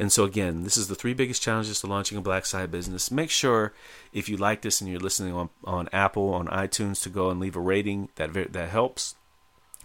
And 0.00 0.12
so, 0.12 0.22
again, 0.22 0.62
this 0.62 0.76
is 0.76 0.86
the 0.86 0.94
three 0.94 1.12
biggest 1.12 1.42
challenges 1.42 1.80
to 1.80 1.88
launching 1.88 2.16
a 2.16 2.22
black 2.22 2.46
side 2.46 2.70
business. 2.70 3.10
Make 3.10 3.30
sure 3.30 3.72
if 4.12 4.28
you 4.28 4.36
like 4.36 4.62
this 4.62 4.80
and 4.80 4.88
you're 4.88 5.00
listening 5.00 5.34
on, 5.34 5.50
on 5.64 5.88
Apple, 5.92 6.32
on 6.32 6.46
iTunes, 6.46 7.02
to 7.02 7.10
go 7.10 7.30
and 7.30 7.40
leave 7.40 7.56
a 7.56 7.60
rating. 7.60 8.08
That, 8.14 8.52
that 8.52 8.68
helps. 8.68 9.16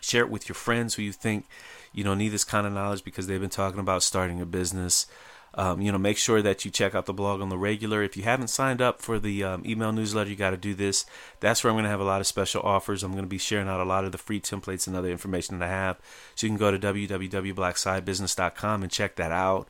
Share 0.01 0.21
it 0.21 0.29
with 0.29 0.47
your 0.47 0.55
friends 0.55 0.95
who 0.95 1.01
you 1.01 1.13
think 1.13 1.45
you 1.93 2.03
know 2.03 2.13
need 2.13 2.29
this 2.29 2.43
kind 2.43 2.67
of 2.67 2.73
knowledge 2.73 3.03
because 3.03 3.27
they've 3.27 3.39
been 3.39 3.49
talking 3.49 3.79
about 3.79 4.03
starting 4.03 4.41
a 4.41 4.45
business. 4.45 5.07
Um, 5.55 5.81
you 5.81 5.91
know, 5.91 5.99
make 5.99 6.17
sure 6.17 6.41
that 6.41 6.65
you 6.65 6.71
check 6.71 6.95
out 6.95 7.05
the 7.05 7.13
blog 7.13 7.39
on 7.39 7.49
the 7.49 7.59
regular. 7.59 8.01
If 8.01 8.17
you 8.17 8.23
haven't 8.23 8.47
signed 8.47 8.81
up 8.81 8.99
for 8.99 9.19
the 9.19 9.43
um, 9.43 9.61
email 9.63 9.91
newsletter, 9.91 10.31
you 10.31 10.35
got 10.35 10.49
to 10.49 10.57
do 10.57 10.73
this. 10.73 11.05
That's 11.41 11.63
where 11.63 11.69
I'm 11.69 11.75
going 11.75 11.83
to 11.83 11.91
have 11.91 11.99
a 11.99 12.05
lot 12.05 12.21
of 12.21 12.27
special 12.27 12.63
offers. 12.63 13.03
I'm 13.03 13.11
going 13.11 13.23
to 13.23 13.29
be 13.29 13.37
sharing 13.37 13.67
out 13.67 13.79
a 13.79 13.85
lot 13.85 14.03
of 14.03 14.11
the 14.11 14.17
free 14.17 14.41
templates 14.41 14.87
and 14.87 14.95
other 14.95 15.11
information 15.11 15.59
that 15.59 15.69
I 15.69 15.71
have. 15.71 15.99
So 16.33 16.47
you 16.47 16.51
can 16.51 16.57
go 16.57 16.71
to 16.71 16.79
www.blacksidebusiness.com 16.79 18.81
and 18.81 18.91
check 18.91 19.15
that 19.17 19.31
out. 19.31 19.67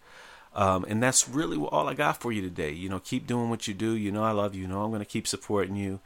Um, 0.56 0.86
and 0.88 1.02
that's 1.02 1.28
really 1.28 1.58
all 1.58 1.88
I 1.88 1.94
got 1.94 2.22
for 2.22 2.32
you 2.32 2.42
today. 2.42 2.72
You 2.72 2.90
know, 2.90 3.00
keep 3.00 3.26
doing 3.26 3.50
what 3.50 3.68
you 3.68 3.74
do. 3.74 3.92
You 3.94 4.12
know, 4.12 4.24
I 4.24 4.32
love 4.32 4.54
you. 4.56 4.62
You 4.62 4.68
know, 4.68 4.84
I'm 4.84 4.92
going 4.92 5.00
to 5.00 5.06
keep 5.06 5.28
supporting 5.28 5.76
you 5.76 6.00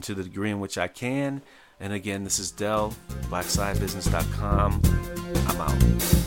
to 0.00 0.14
the 0.14 0.24
degree 0.24 0.50
in 0.50 0.60
which 0.60 0.78
I 0.78 0.88
can. 0.88 1.42
And 1.78 1.92
again, 1.92 2.24
this 2.24 2.38
is 2.38 2.50
Dell, 2.50 2.94
blacksidebusiness.com. 3.28 4.80
I'm 5.48 5.60
out. 5.60 6.21